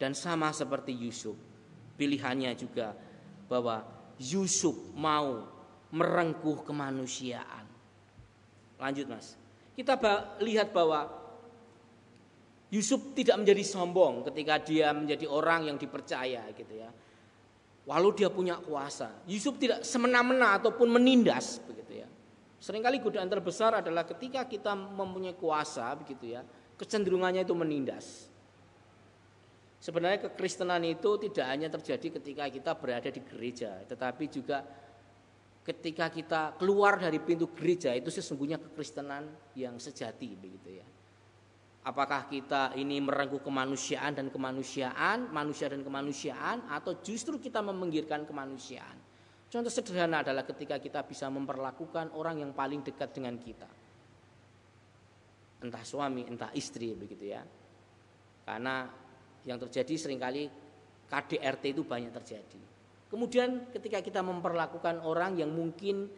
Dan 0.00 0.16
sama 0.16 0.52
seperti 0.52 0.96
Yusuf, 0.96 1.36
pilihannya 2.00 2.52
juga 2.56 2.96
bahwa 3.48 3.84
Yusuf 4.16 4.76
mau 4.96 5.44
merengkuh 5.92 6.64
kemanusiaan. 6.64 7.64
Lanjut 8.76 9.08
Mas. 9.08 9.36
Kita 9.76 9.96
lihat 10.40 10.72
bahwa 10.72 11.08
Yusuf 12.74 13.14
tidak 13.14 13.38
menjadi 13.38 13.62
sombong 13.62 14.26
ketika 14.26 14.58
dia 14.58 14.90
menjadi 14.90 15.30
orang 15.30 15.70
yang 15.70 15.78
dipercaya 15.78 16.42
gitu 16.50 16.74
ya. 16.74 16.90
Walau 17.86 18.10
dia 18.10 18.26
punya 18.26 18.58
kuasa, 18.58 19.22
Yusuf 19.30 19.62
tidak 19.62 19.86
semena-mena 19.86 20.58
ataupun 20.58 20.90
menindas 20.90 21.62
begitu 21.62 22.02
ya. 22.02 22.08
Seringkali 22.58 22.98
godaan 22.98 23.30
terbesar 23.30 23.78
adalah 23.78 24.02
ketika 24.02 24.42
kita 24.42 24.74
mempunyai 24.74 25.38
kuasa 25.38 25.94
begitu 25.94 26.34
ya, 26.34 26.42
kecenderungannya 26.74 27.46
itu 27.46 27.54
menindas. 27.54 28.26
Sebenarnya 29.78 30.26
kekristenan 30.26 30.82
itu 30.82 31.14
tidak 31.30 31.46
hanya 31.46 31.70
terjadi 31.70 32.18
ketika 32.18 32.50
kita 32.50 32.74
berada 32.74 33.06
di 33.06 33.22
gereja, 33.22 33.86
tetapi 33.86 34.24
juga 34.26 34.66
ketika 35.62 36.10
kita 36.10 36.58
keluar 36.58 36.98
dari 36.98 37.22
pintu 37.22 37.54
gereja 37.54 37.94
itu 37.94 38.10
sesungguhnya 38.10 38.58
kekristenan 38.58 39.30
yang 39.54 39.78
sejati 39.78 40.34
begitu 40.34 40.82
ya. 40.82 40.86
Apakah 41.86 42.26
kita 42.26 42.74
ini 42.74 42.98
merengkuh 42.98 43.46
kemanusiaan 43.46 44.18
dan 44.18 44.26
kemanusiaan, 44.26 45.30
manusia 45.30 45.70
dan 45.70 45.86
kemanusiaan, 45.86 46.66
atau 46.66 46.98
justru 46.98 47.38
kita 47.38 47.62
meminggirkan 47.62 48.26
kemanusiaan? 48.26 48.98
Contoh 49.46 49.70
sederhana 49.70 50.26
adalah 50.26 50.42
ketika 50.42 50.82
kita 50.82 51.06
bisa 51.06 51.30
memperlakukan 51.30 52.10
orang 52.18 52.42
yang 52.42 52.50
paling 52.50 52.82
dekat 52.82 53.14
dengan 53.14 53.38
kita. 53.38 53.70
Entah 55.62 55.86
suami, 55.86 56.26
entah 56.26 56.50
istri 56.58 56.90
begitu 56.98 57.30
ya. 57.30 57.46
Karena 58.42 58.90
yang 59.46 59.62
terjadi 59.62 59.94
sering 59.94 60.18
kali 60.18 60.50
KDRT 61.06 61.64
itu 61.70 61.86
banyak 61.86 62.10
terjadi. 62.10 62.60
Kemudian 63.06 63.70
ketika 63.70 64.02
kita 64.02 64.26
memperlakukan 64.26 65.06
orang 65.06 65.38
yang 65.38 65.54
mungkin 65.54 66.10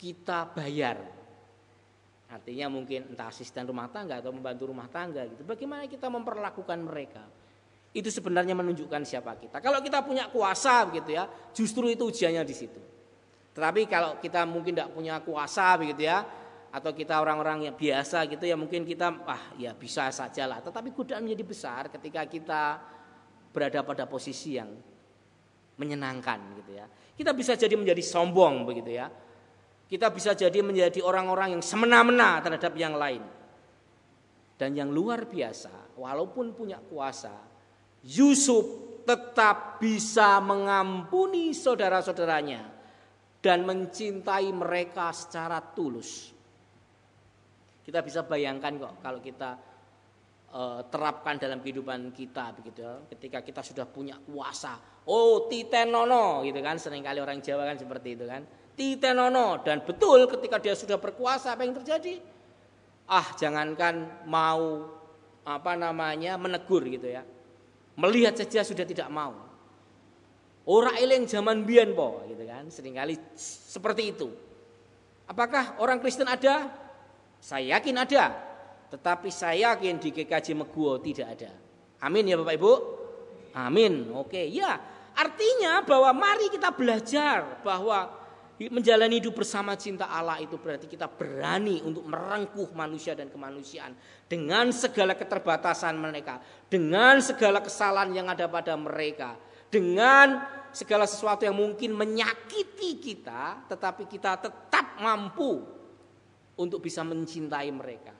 kita 0.00 0.48
bayar, 0.56 0.96
Artinya 2.32 2.72
mungkin 2.72 3.12
entah 3.12 3.28
asisten 3.28 3.68
rumah 3.68 3.92
tangga 3.92 4.16
atau 4.24 4.32
membantu 4.32 4.72
rumah 4.72 4.88
tangga 4.88 5.28
gitu. 5.28 5.44
Bagaimana 5.44 5.84
kita 5.84 6.08
memperlakukan 6.08 6.80
mereka? 6.80 7.20
Itu 7.92 8.08
sebenarnya 8.08 8.56
menunjukkan 8.56 9.04
siapa 9.04 9.36
kita. 9.36 9.60
Kalau 9.60 9.84
kita 9.84 10.00
punya 10.00 10.32
kuasa 10.32 10.88
begitu 10.88 11.12
ya, 11.12 11.28
justru 11.52 11.92
itu 11.92 12.08
ujiannya 12.08 12.40
di 12.40 12.56
situ. 12.56 12.80
Tetapi 13.52 13.84
kalau 13.84 14.16
kita 14.16 14.48
mungkin 14.48 14.72
tidak 14.72 14.96
punya 14.96 15.20
kuasa 15.20 15.76
begitu 15.76 16.08
ya, 16.08 16.24
atau 16.72 16.88
kita 16.96 17.20
orang-orang 17.20 17.68
yang 17.68 17.76
biasa 17.76 18.24
gitu 18.32 18.48
ya 18.48 18.56
mungkin 18.56 18.88
kita 18.88 19.12
ah 19.28 19.52
ya 19.60 19.76
bisa 19.76 20.08
saja 20.08 20.48
lah. 20.48 20.64
Tetapi 20.64 20.88
godaan 20.96 21.28
menjadi 21.28 21.44
besar 21.44 21.92
ketika 21.92 22.24
kita 22.24 22.80
berada 23.52 23.84
pada 23.84 24.08
posisi 24.08 24.56
yang 24.56 24.72
menyenangkan 25.76 26.40
gitu 26.64 26.80
ya. 26.80 26.88
Kita 27.12 27.36
bisa 27.36 27.60
jadi 27.60 27.76
menjadi 27.76 28.00
sombong 28.00 28.64
begitu 28.64 28.88
ya 28.88 29.12
kita 29.92 30.08
bisa 30.08 30.32
jadi 30.32 30.64
menjadi 30.64 31.04
orang-orang 31.04 31.52
yang 31.52 31.60
semena-mena 31.60 32.40
terhadap 32.40 32.72
yang 32.80 32.96
lain. 32.96 33.20
Dan 34.56 34.72
yang 34.72 34.88
luar 34.88 35.28
biasa, 35.28 35.92
walaupun 36.00 36.56
punya 36.56 36.80
kuasa, 36.80 37.36
Yusuf 38.00 38.64
tetap 39.04 39.76
bisa 39.84 40.40
mengampuni 40.40 41.52
saudara-saudaranya 41.52 42.72
dan 43.44 43.68
mencintai 43.68 44.48
mereka 44.56 45.12
secara 45.12 45.60
tulus. 45.60 46.32
Kita 47.84 48.00
bisa 48.00 48.24
bayangkan 48.24 48.72
kok 48.80 48.94
kalau 49.04 49.20
kita 49.20 49.60
uh, 50.56 50.80
terapkan 50.88 51.36
dalam 51.36 51.60
kehidupan 51.60 52.16
kita 52.16 52.56
begitu 52.56 52.80
ketika 53.12 53.44
kita 53.44 53.60
sudah 53.60 53.90
punya 53.90 54.22
kuasa 54.22 55.02
oh 55.10 55.50
titenono 55.50 56.46
gitu 56.46 56.62
kan 56.62 56.78
sering 56.78 57.02
kali 57.02 57.18
orang 57.18 57.42
Jawa 57.42 57.66
kan 57.66 57.74
seperti 57.74 58.14
itu 58.14 58.22
kan 58.30 58.46
titenono 58.74 59.60
dan 59.60 59.84
betul 59.84 60.24
ketika 60.28 60.56
dia 60.58 60.74
sudah 60.76 60.96
berkuasa 60.96 61.52
apa 61.52 61.62
yang 61.64 61.76
terjadi? 61.76 62.20
Ah, 63.08 63.34
jangankan 63.36 64.24
mau 64.24 64.88
apa 65.42 65.72
namanya 65.74 66.38
menegur 66.38 66.86
gitu 66.86 67.10
ya. 67.10 67.26
Melihat 67.98 68.38
saja 68.38 68.64
sudah 68.64 68.86
tidak 68.86 69.10
mau. 69.12 69.36
Ora 70.62 70.94
eling 70.94 71.26
zaman 71.26 71.66
biyen 71.66 71.92
po 71.92 72.22
gitu 72.30 72.46
kan, 72.46 72.70
sering 72.70 72.94
kali 72.94 73.18
seperti 73.36 74.14
itu. 74.14 74.30
Apakah 75.26 75.76
orang 75.82 75.98
Kristen 75.98 76.30
ada? 76.30 76.70
Saya 77.42 77.78
yakin 77.78 77.98
ada. 77.98 78.24
Tetapi 78.94 79.32
saya 79.32 79.74
yakin 79.74 79.98
di 79.98 80.14
GKJ 80.14 80.54
Meguo 80.54 81.00
tidak 81.02 81.34
ada. 81.34 81.50
Amin 82.04 82.30
ya 82.30 82.38
Bapak 82.38 82.54
Ibu. 82.54 82.72
Amin. 83.56 84.12
Oke, 84.14 84.48
ya. 84.48 84.78
Artinya 85.12 85.84
bahwa 85.84 86.12
mari 86.16 86.48
kita 86.48 86.72
belajar 86.72 87.60
bahwa 87.60 88.21
menjalani 88.68 89.18
hidup 89.18 89.40
bersama 89.40 89.72
cinta 89.74 90.12
Allah 90.12 90.36
itu 90.38 90.60
berarti 90.60 90.84
kita 90.84 91.08
berani 91.08 91.80
untuk 91.80 92.04
merengkuh 92.04 92.70
manusia 92.76 93.16
dan 93.16 93.32
kemanusiaan 93.32 93.96
dengan 94.28 94.68
segala 94.70 95.16
keterbatasan 95.16 95.96
mereka, 95.96 96.38
dengan 96.68 97.18
segala 97.24 97.64
kesalahan 97.64 98.12
yang 98.12 98.28
ada 98.28 98.44
pada 98.46 98.76
mereka, 98.76 99.40
dengan 99.72 100.44
segala 100.68 101.08
sesuatu 101.08 101.48
yang 101.48 101.56
mungkin 101.56 101.96
menyakiti 101.96 103.00
kita, 103.00 103.64
tetapi 103.72 104.04
kita 104.04 104.36
tetap 104.36 105.00
mampu 105.00 105.64
untuk 106.60 106.84
bisa 106.84 107.00
mencintai 107.00 107.72
mereka. 107.72 108.12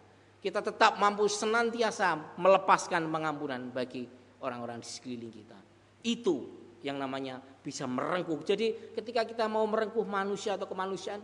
Kita 0.42 0.58
tetap 0.58 0.98
mampu 0.98 1.28
senantiasa 1.28 2.38
melepaskan 2.40 3.06
pengampunan 3.06 3.70
bagi 3.70 4.08
orang-orang 4.42 4.82
di 4.82 4.88
sekeliling 4.88 5.32
kita. 5.32 5.58
Itu 6.02 6.61
yang 6.82 6.98
namanya 6.98 7.38
bisa 7.62 7.86
merengkuh. 7.86 8.42
Jadi 8.42 8.94
ketika 8.98 9.22
kita 9.22 9.46
mau 9.46 9.62
merengkuh 9.64 10.02
manusia 10.02 10.58
atau 10.58 10.66
kemanusiaan, 10.66 11.22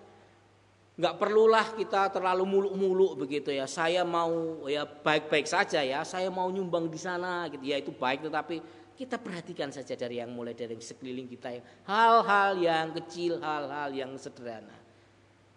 nggak 0.99 1.15
perlulah 1.19 1.67
kita 1.75 2.11
terlalu 2.15 2.47
muluk-muluk 2.47 3.27
begitu 3.27 3.51
ya. 3.55 3.67
Saya 3.67 4.07
mau 4.07 4.65
ya 4.71 4.87
baik-baik 4.87 5.47
saja 5.47 5.83
ya. 5.83 6.07
Saya 6.07 6.31
mau 6.31 6.47
nyumbang 6.51 6.87
di 6.87 6.99
sana 6.99 7.51
gitu 7.51 7.63
ya 7.67 7.79
itu 7.79 7.91
baik. 7.91 8.31
Tetapi 8.31 8.57
kita 8.99 9.19
perhatikan 9.19 9.71
saja 9.71 9.95
dari 9.95 10.19
yang 10.19 10.35
mulai 10.35 10.55
dari 10.55 10.75
sekeliling 10.79 11.31
kita 11.31 11.55
ya. 11.55 11.63
Hal-hal 11.87 12.59
yang 12.59 12.91
kecil, 12.95 13.39
hal-hal 13.39 13.95
yang 13.95 14.15
sederhana. 14.19 14.75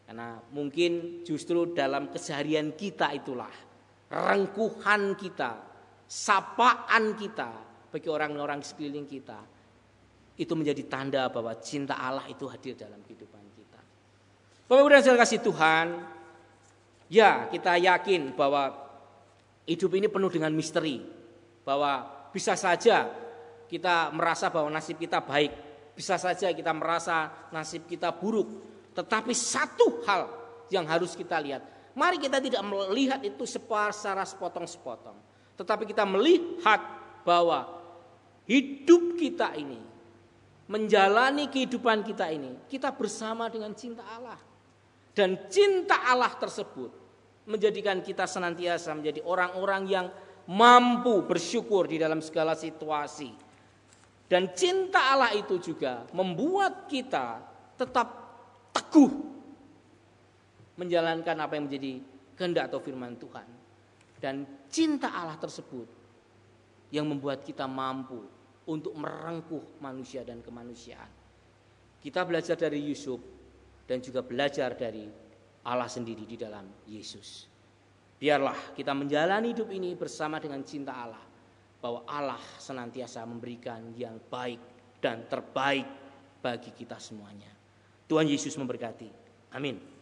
Karena 0.06 0.38
mungkin 0.54 1.24
justru 1.24 1.72
dalam 1.74 2.12
keseharian 2.12 2.76
kita 2.78 3.16
itulah 3.16 3.54
rengkuhan 4.12 5.16
kita, 5.16 5.58
sapaan 6.06 7.16
kita 7.16 7.49
bagi 7.89 8.12
orang-orang 8.12 8.60
sekeliling 8.60 9.08
kita 9.08 9.61
itu 10.40 10.54
menjadi 10.56 10.84
tanda 10.88 11.28
bahwa 11.28 11.56
cinta 11.60 12.00
Allah 12.00 12.28
itu 12.32 12.48
hadir 12.48 12.78
dalam 12.78 13.00
kehidupan 13.04 13.44
kita. 13.56 13.80
Bapak 14.68 14.82
Ibu 14.82 14.90
dan 14.90 15.18
kasih 15.20 15.40
Tuhan, 15.44 15.88
ya 17.12 17.52
kita 17.52 17.76
yakin 17.78 18.36
bahwa 18.36 18.92
Hidup 19.72 19.94
ini 19.94 20.10
penuh 20.10 20.28
dengan 20.28 20.52
misteri. 20.52 21.00
Bahwa 21.62 22.04
bisa 22.34 22.58
saja 22.58 23.08
kita 23.70 24.10
merasa 24.12 24.50
bahwa 24.50 24.74
nasib 24.74 24.98
kita 24.98 25.22
baik, 25.22 25.54
bisa 25.96 26.18
saja 26.18 26.52
kita 26.52 26.74
merasa 26.74 27.30
nasib 27.54 27.88
kita 27.88 28.12
buruk, 28.12 28.50
tetapi 28.92 29.32
satu 29.32 30.04
hal 30.04 30.28
yang 30.68 30.84
harus 30.90 31.16
kita 31.16 31.40
lihat, 31.40 31.64
mari 31.96 32.20
kita 32.20 32.44
tidak 32.44 32.64
melihat 32.68 33.24
itu 33.24 33.48
secara 33.48 34.28
sepotong-sepotong, 34.28 35.16
tetapi 35.56 35.88
kita 35.88 36.04
melihat 36.04 36.84
bahwa 37.24 37.80
hidup 38.44 39.16
kita 39.16 39.56
ini, 39.56 39.80
menjalani 40.72 41.52
kehidupan 41.52 42.00
kita 42.08 42.32
ini, 42.32 42.56
kita 42.72 42.96
bersama 42.96 43.52
dengan 43.52 43.76
cinta 43.76 44.08
Allah. 44.08 44.40
Dan 45.12 45.52
cinta 45.52 46.08
Allah 46.08 46.32
tersebut 46.40 46.88
menjadikan 47.44 48.00
kita 48.00 48.24
senantiasa 48.24 48.96
menjadi 48.96 49.20
orang-orang 49.28 49.84
yang 49.92 50.08
mampu 50.48 51.28
bersyukur 51.28 51.92
di 51.92 52.00
dalam 52.00 52.24
segala 52.24 52.56
situasi. 52.56 53.36
Dan 54.32 54.56
cinta 54.56 55.12
Allah 55.12 55.36
itu 55.36 55.60
juga 55.60 56.08
membuat 56.16 56.88
kita 56.88 57.44
tetap 57.76 58.08
teguh 58.72 59.12
menjalankan 60.80 61.36
apa 61.36 61.60
yang 61.60 61.68
menjadi 61.68 61.92
kehendak 62.40 62.72
atau 62.72 62.80
firman 62.80 63.20
Tuhan. 63.20 63.48
Dan 64.24 64.48
cinta 64.72 65.12
Allah 65.12 65.36
tersebut 65.36 65.92
yang 66.96 67.04
membuat 67.12 67.44
kita 67.44 67.68
mampu 67.68 68.24
untuk 68.70 68.93
merengkuh 68.93 69.82
manusia 69.82 70.22
dan 70.22 70.43
kemanusiaan. 70.45 71.09
Kita 72.01 72.26
belajar 72.26 72.57
dari 72.57 72.82
Yusuf 72.82 73.22
dan 73.86 74.01
juga 74.01 74.26
belajar 74.26 74.74
dari 74.74 75.05
Allah 75.66 75.89
sendiri 75.89 76.26
di 76.26 76.38
dalam 76.38 76.66
Yesus. 76.89 77.45
Biarlah 78.22 78.78
kita 78.78 78.93
menjalani 78.93 79.53
hidup 79.53 79.70
ini 79.74 79.97
bersama 79.97 80.38
dengan 80.38 80.62
cinta 80.62 80.93
Allah. 80.93 81.26
Bahwa 81.82 82.05
Allah 82.05 82.41
senantiasa 82.62 83.26
memberikan 83.26 83.97
yang 83.97 84.22
baik 84.30 84.62
dan 85.01 85.26
terbaik 85.26 85.89
bagi 86.38 86.70
kita 86.78 87.01
semuanya. 87.01 87.49
Tuhan 88.05 88.30
Yesus 88.30 88.53
memberkati. 88.53 89.09
Amin. 89.57 90.01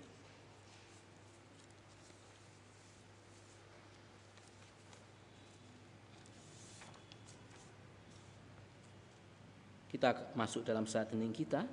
Kita 9.89 10.37
masuk 10.37 10.61
dalam 10.61 10.85
saat 10.85 11.09
hening 11.09 11.33
kita. 11.33 11.65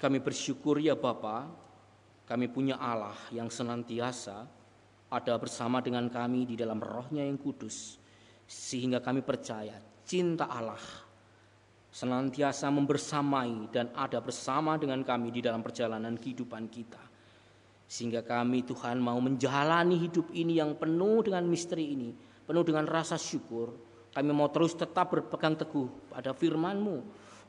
Kami 0.00 0.16
bersyukur 0.18 0.80
ya 0.80 0.96
Bapa, 0.96 1.46
kami 2.24 2.48
punya 2.48 2.80
Allah 2.80 3.14
yang 3.30 3.52
senantiasa 3.52 4.48
ada 5.12 5.34
bersama 5.36 5.84
dengan 5.84 6.08
kami 6.08 6.48
di 6.48 6.56
dalam 6.56 6.80
rohnya 6.80 7.22
yang 7.22 7.36
kudus. 7.36 8.00
Sehingga 8.50 8.98
kami 8.98 9.22
percaya 9.22 9.78
cinta 10.02 10.48
Allah 10.48 10.80
senantiasa 11.90 12.70
membersamai 12.70 13.66
dan 13.74 13.90
ada 13.98 14.22
bersama 14.22 14.78
dengan 14.78 15.02
kami 15.02 15.34
di 15.34 15.42
dalam 15.42 15.58
perjalanan 15.58 16.14
kehidupan 16.14 16.70
kita. 16.70 17.09
Sehingga 17.90 18.22
kami 18.22 18.62
Tuhan 18.62 19.02
mau 19.02 19.18
menjalani 19.18 19.98
hidup 19.98 20.30
ini 20.30 20.62
yang 20.62 20.78
penuh 20.78 21.26
dengan 21.26 21.42
misteri 21.50 21.90
ini, 21.90 22.14
penuh 22.46 22.62
dengan 22.62 22.86
rasa 22.86 23.18
syukur. 23.18 23.74
Kami 24.14 24.30
mau 24.30 24.46
terus 24.54 24.78
tetap 24.78 25.10
berpegang 25.10 25.58
teguh 25.58 26.06
pada 26.06 26.30
firman-Mu. 26.30 26.96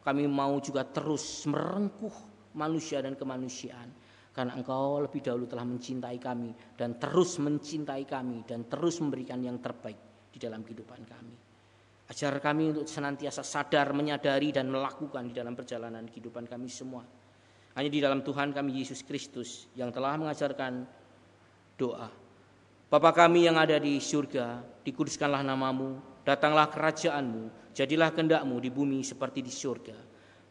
Kami 0.01 0.25
mau 0.25 0.57
juga 0.57 0.81
terus 0.81 1.45
merengkuh 1.45 2.15
manusia 2.57 3.05
dan 3.05 3.13
kemanusiaan. 3.13 3.93
Karena 4.33 4.57
engkau 4.57 4.97
lebih 5.05 5.21
dahulu 5.21 5.45
telah 5.45 5.67
mencintai 5.67 6.17
kami 6.17 6.49
dan 6.73 6.97
terus 6.97 7.37
mencintai 7.37 8.07
kami 8.09 8.41
dan 8.47 8.65
terus 8.65 8.97
memberikan 8.97 9.43
yang 9.45 9.61
terbaik 9.61 10.31
di 10.33 10.41
dalam 10.41 10.65
kehidupan 10.65 11.05
kami. 11.05 11.35
Ajar 12.09 12.33
kami 12.41 12.73
untuk 12.73 12.89
senantiasa 12.89 13.45
sadar, 13.45 13.93
menyadari 13.93 14.49
dan 14.49 14.73
melakukan 14.73 15.29
di 15.29 15.33
dalam 15.37 15.53
perjalanan 15.53 16.09
kehidupan 16.09 16.49
kami 16.49 16.65
semua. 16.65 17.20
Hanya 17.75 17.89
di 17.89 17.99
dalam 18.03 18.19
Tuhan 18.19 18.51
kami 18.51 18.83
Yesus 18.83 18.99
Kristus 19.03 19.71
yang 19.79 19.89
telah 19.95 20.19
mengajarkan 20.19 20.83
doa. 21.79 22.11
Bapa 22.91 23.15
kami 23.15 23.47
yang 23.47 23.55
ada 23.55 23.79
di 23.79 24.03
surga, 24.03 24.59
dikuduskanlah 24.83 25.39
namamu, 25.47 25.95
datanglah 26.27 26.67
kerajaanmu, 26.67 27.71
jadilah 27.71 28.11
kehendakmu 28.11 28.59
di 28.59 28.67
bumi 28.67 28.99
seperti 28.99 29.39
di 29.39 29.47
surga. 29.47 29.95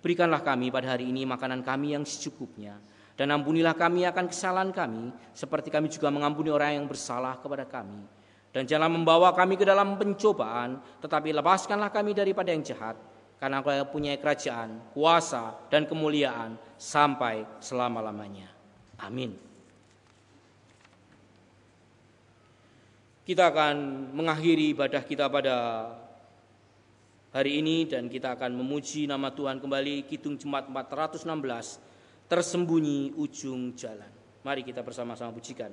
Berikanlah 0.00 0.40
kami 0.40 0.72
pada 0.72 0.96
hari 0.96 1.12
ini 1.12 1.28
makanan 1.28 1.60
kami 1.60 1.92
yang 1.92 2.08
secukupnya. 2.08 2.80
Dan 3.12 3.36
ampunilah 3.36 3.76
kami 3.76 4.08
akan 4.08 4.32
kesalahan 4.32 4.72
kami, 4.72 5.12
seperti 5.36 5.68
kami 5.68 5.92
juga 5.92 6.08
mengampuni 6.08 6.48
orang 6.48 6.80
yang 6.80 6.86
bersalah 6.88 7.36
kepada 7.36 7.68
kami. 7.68 8.00
Dan 8.48 8.64
jangan 8.64 8.88
membawa 8.88 9.36
kami 9.36 9.60
ke 9.60 9.68
dalam 9.68 10.00
pencobaan, 10.00 10.80
tetapi 11.04 11.36
lepaskanlah 11.36 11.92
kami 11.92 12.16
daripada 12.16 12.48
yang 12.48 12.64
jahat. 12.64 12.96
Karena 13.40 13.64
engkau 13.64 13.96
punya 13.96 14.12
kerajaan, 14.20 14.92
kuasa, 14.92 15.56
dan 15.72 15.88
kemuliaan 15.88 16.60
sampai 16.76 17.48
selama-lamanya. 17.64 18.52
Amin. 19.00 19.32
Kita 23.24 23.48
akan 23.48 23.76
mengakhiri 24.12 24.76
ibadah 24.76 25.00
kita 25.00 25.32
pada 25.32 25.56
hari 27.32 27.64
ini 27.64 27.88
dan 27.88 28.12
kita 28.12 28.36
akan 28.36 28.60
memuji 28.60 29.08
nama 29.08 29.32
Tuhan 29.32 29.56
kembali 29.62 30.04
Kidung 30.04 30.36
Jemaat 30.36 30.68
416 30.68 31.80
tersembunyi 32.28 33.16
ujung 33.16 33.72
jalan. 33.72 34.10
Mari 34.44 34.68
kita 34.68 34.84
bersama-sama 34.84 35.32
pujikan. 35.32 35.72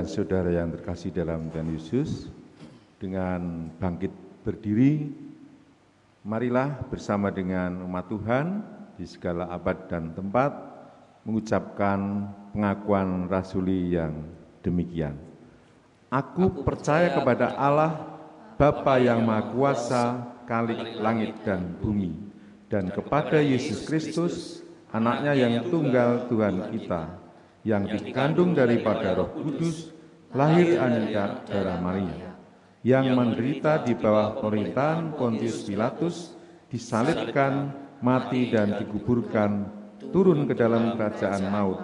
Dan 0.00 0.08
Saudara 0.08 0.48
yang 0.48 0.72
terkasih 0.72 1.12
dalam 1.12 1.52
Tuhan 1.52 1.76
Yesus, 1.76 2.32
dengan 2.96 3.68
bangkit 3.76 4.08
berdiri, 4.40 5.12
marilah 6.24 6.72
bersama 6.88 7.28
dengan 7.28 7.84
umat 7.84 8.08
Tuhan 8.08 8.64
di 8.96 9.04
segala 9.04 9.52
abad 9.52 9.76
dan 9.92 10.16
tempat 10.16 10.56
mengucapkan 11.28 12.32
pengakuan 12.56 13.28
rasuli 13.28 13.92
yang 13.92 14.24
demikian. 14.64 15.20
Aku 16.08 16.64
percaya 16.64 17.12
kepada 17.12 17.52
Allah, 17.60 18.00
Bapa 18.56 18.96
yang 18.96 19.20
Maha 19.20 19.52
Kuasa, 19.52 20.04
Kalik 20.48 20.96
langit 20.96 21.44
dan 21.44 21.76
bumi, 21.76 22.16
dan 22.72 22.88
kepada 22.88 23.44
Yesus 23.44 23.84
Kristus, 23.84 24.64
anaknya 24.96 25.36
yang 25.36 25.68
tunggal 25.68 26.24
Tuhan 26.32 26.72
kita, 26.72 27.20
yang 27.64 27.84
dikandung 27.84 28.56
daripada 28.56 29.12
roh 29.12 29.30
kudus, 29.36 29.89
lahir 30.30 30.78
anugerah 30.78 31.42
darah 31.46 31.78
Maria, 31.82 32.38
yang 32.86 33.12
menderita 33.12 33.82
di 33.82 33.92
bawah 33.98 34.38
pemerintahan 34.38 35.12
Pontius 35.18 35.66
Pilatus, 35.66 36.32
disalibkan, 36.70 37.74
mati 38.00 38.48
dan 38.48 38.78
dikuburkan, 38.78 39.66
turun 40.14 40.46
ke 40.46 40.54
dalam 40.56 40.96
kerajaan 40.96 41.44
maut. 41.50 41.80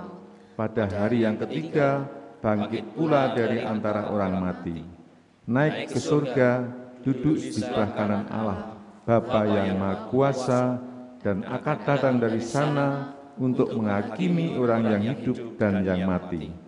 Pada 0.57 0.89
hari 0.89 1.29
yang 1.29 1.37
ketiga, 1.37 2.09
bangkit 2.41 2.97
pula 2.97 3.37
dari 3.37 3.61
antara 3.61 4.09
orang 4.09 4.41
mati. 4.41 4.81
Naik 5.47 5.93
ke 5.93 5.99
surga, 6.01 6.65
duduk 7.05 7.37
di 7.39 7.53
sebelah 7.53 7.93
kanan 7.93 8.25
Allah, 8.33 8.79
Bapa 9.05 9.47
yang 9.47 9.77
Maha 9.79 10.09
Kuasa, 10.09 10.63
dan 11.21 11.45
akan 11.45 11.77
datang 11.85 12.17
dari 12.19 12.41
sana 12.41 13.15
untuk 13.37 13.77
menghakimi 13.77 14.57
orang 14.57 14.83
yang 14.97 15.03
hidup 15.13 15.61
dan 15.61 15.85
yang 15.85 16.09
mati. 16.09 16.66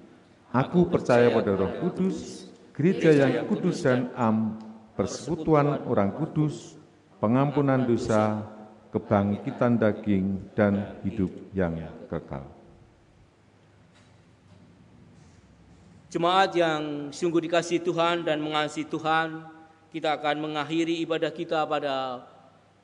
Aku 0.48 0.88
percaya 0.88 1.28
pada 1.28 1.52
roh 1.52 1.76
kudus, 1.84 2.48
gereja 2.72 3.12
yang 3.12 3.44
kudus 3.44 3.84
dan 3.84 4.08
am, 4.16 4.56
persekutuan 4.96 5.84
orang 5.84 6.08
kudus, 6.16 6.72
pengampunan 7.20 7.84
dosa, 7.84 8.48
kebangkitan 8.88 9.76
daging, 9.76 10.40
dan 10.56 10.96
hidup 11.04 11.28
yang 11.52 11.76
kekal. 12.08 12.48
Jemaat 16.08 16.56
yang 16.56 17.12
sungguh 17.12 17.44
dikasih 17.44 17.84
Tuhan 17.84 18.24
dan 18.24 18.40
mengasihi 18.40 18.88
Tuhan, 18.88 19.44
kita 19.92 20.16
akan 20.16 20.48
mengakhiri 20.48 21.04
ibadah 21.04 21.28
kita 21.28 21.68
pada 21.68 22.24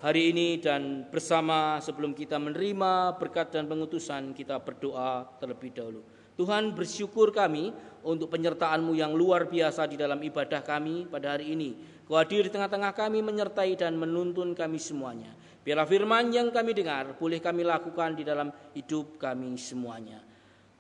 hari 0.05 0.37
ini 0.37 0.61
dan 0.61 1.09
bersama 1.09 1.81
sebelum 1.81 2.13
kita 2.13 2.37
menerima 2.37 3.17
berkat 3.17 3.57
dan 3.57 3.65
pengutusan 3.65 4.37
kita 4.37 4.61
berdoa 4.61 5.25
terlebih 5.41 5.73
dahulu. 5.73 6.14
Tuhan 6.35 6.75
bersyukur 6.75 7.31
kami 7.31 7.71
untuk 8.03 8.29
penyertaan-Mu 8.35 8.93
yang 8.99 9.15
luar 9.15 9.47
biasa 9.47 9.87
di 9.87 9.95
dalam 9.95 10.19
ibadah 10.19 10.61
kami 10.61 11.07
pada 11.07 11.39
hari 11.39 11.55
ini. 11.55 11.79
Kau 12.05 12.21
hadir 12.21 12.45
di 12.45 12.51
tengah-tengah 12.53 12.93
kami 12.93 13.25
menyertai 13.25 13.79
dan 13.81 13.97
menuntun 13.97 14.53
kami 14.53 14.77
semuanya. 14.77 15.33
Biarlah 15.65 15.89
firman 15.89 16.29
yang 16.29 16.53
kami 16.53 16.77
dengar 16.77 17.17
boleh 17.17 17.41
kami 17.41 17.65
lakukan 17.65 18.13
di 18.13 18.23
dalam 18.27 18.53
hidup 18.77 19.17
kami 19.17 19.57
semuanya. 19.57 20.21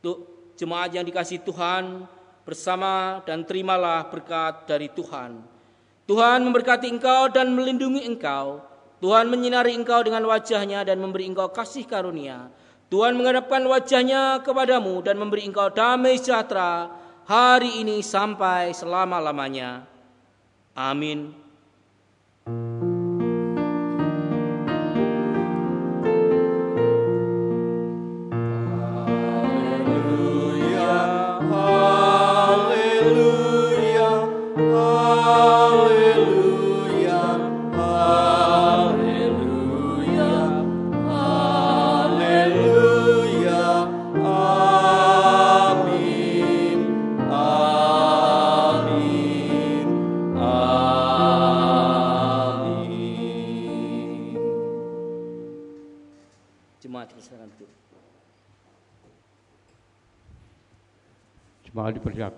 Untuk 0.05 0.53
jemaat 0.61 0.93
yang 0.93 1.09
dikasih 1.09 1.41
Tuhan 1.41 2.05
bersama 2.45 3.25
dan 3.25 3.49
terimalah 3.49 4.13
berkat 4.13 4.69
dari 4.69 4.93
Tuhan. 4.93 5.41
Tuhan 6.05 6.45
memberkati 6.45 6.93
engkau 6.93 7.33
dan 7.33 7.57
melindungi 7.57 8.05
engkau. 8.05 8.61
Tuhan 9.01 9.33
menyinari 9.33 9.73
engkau 9.73 10.05
dengan 10.05 10.29
wajahnya 10.29 10.85
dan 10.85 11.01
memberi 11.01 11.25
engkau 11.25 11.49
kasih 11.49 11.89
karunia. 11.89 12.53
Tuhan 12.93 13.17
menghadapkan 13.17 13.65
wajahnya 13.65 14.45
kepadamu 14.45 15.01
dan 15.05 15.17
memberi 15.17 15.45
engkau 15.49 15.73
damai 15.73 16.21
sejahtera 16.21 16.93
hari 17.25 17.81
ini 17.81 18.05
sampai 18.05 18.73
selama-lamanya. 18.77 19.89
Amin. 20.77 21.44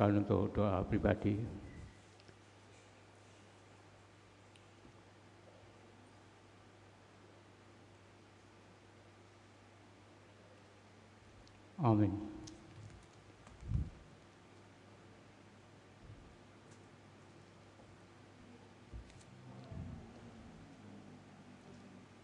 Dipersilakan 0.06 0.22
untuk 0.22 0.54
doa 0.54 0.82
pribadi. 0.86 1.34
Amin. 11.76 12.12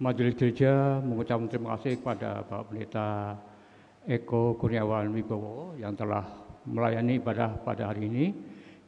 Majelis 0.02 0.34
Gereja 0.34 0.98
mengucapkan 0.98 1.46
terima 1.46 1.78
kasih 1.78 2.02
kepada 2.02 2.42
Bapak 2.42 2.74
Pendeta 2.74 3.38
Eko 4.02 4.58
Kurniawan 4.58 5.14
Wibowo 5.14 5.78
yang 5.78 5.94
telah 5.94 6.41
melayani 6.66 7.18
ibadah 7.18 7.58
pada 7.62 7.90
hari 7.90 8.06
ini. 8.06 8.26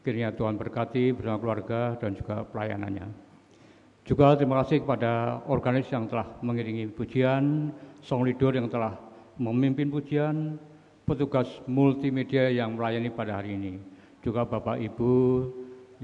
Kiranya 0.04 0.36
Tuhan 0.36 0.60
berkati 0.60 1.16
bersama 1.16 1.40
keluarga 1.40 1.96
dan 1.96 2.12
juga 2.12 2.44
pelayanannya. 2.44 3.08
Juga 4.04 4.36
terima 4.36 4.60
kasih 4.60 4.84
kepada 4.84 5.40
organis 5.48 5.88
yang 5.88 6.04
telah 6.04 6.28
mengiringi 6.44 6.92
pujian, 6.92 7.72
song 8.04 8.28
leader 8.28 8.52
yang 8.52 8.68
telah 8.68 9.00
memimpin 9.40 9.88
pujian, 9.88 10.60
petugas 11.08 11.48
multimedia 11.64 12.52
yang 12.52 12.76
melayani 12.76 13.08
pada 13.08 13.40
hari 13.40 13.56
ini. 13.56 13.80
Juga 14.20 14.44
Bapak 14.44 14.76
Ibu 14.76 15.12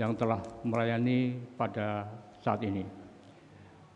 yang 0.01 0.16
telah 0.16 0.41
melayani 0.64 1.37
pada 1.61 2.09
saat 2.41 2.64
ini. 2.64 2.89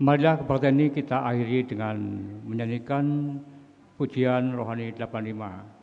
Marilah 0.05 0.37
kebaktian 0.45 0.77
ini 0.77 0.93
kita 0.93 1.25
akhiri 1.25 1.65
dengan 1.65 1.97
menyanyikan 2.45 3.39
pujian 3.97 4.53
rohani 4.53 4.93
85. 4.93 5.74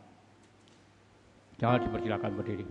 Jangan 1.62 1.78
dipersilakan 1.86 2.30
berdiri. 2.34 2.66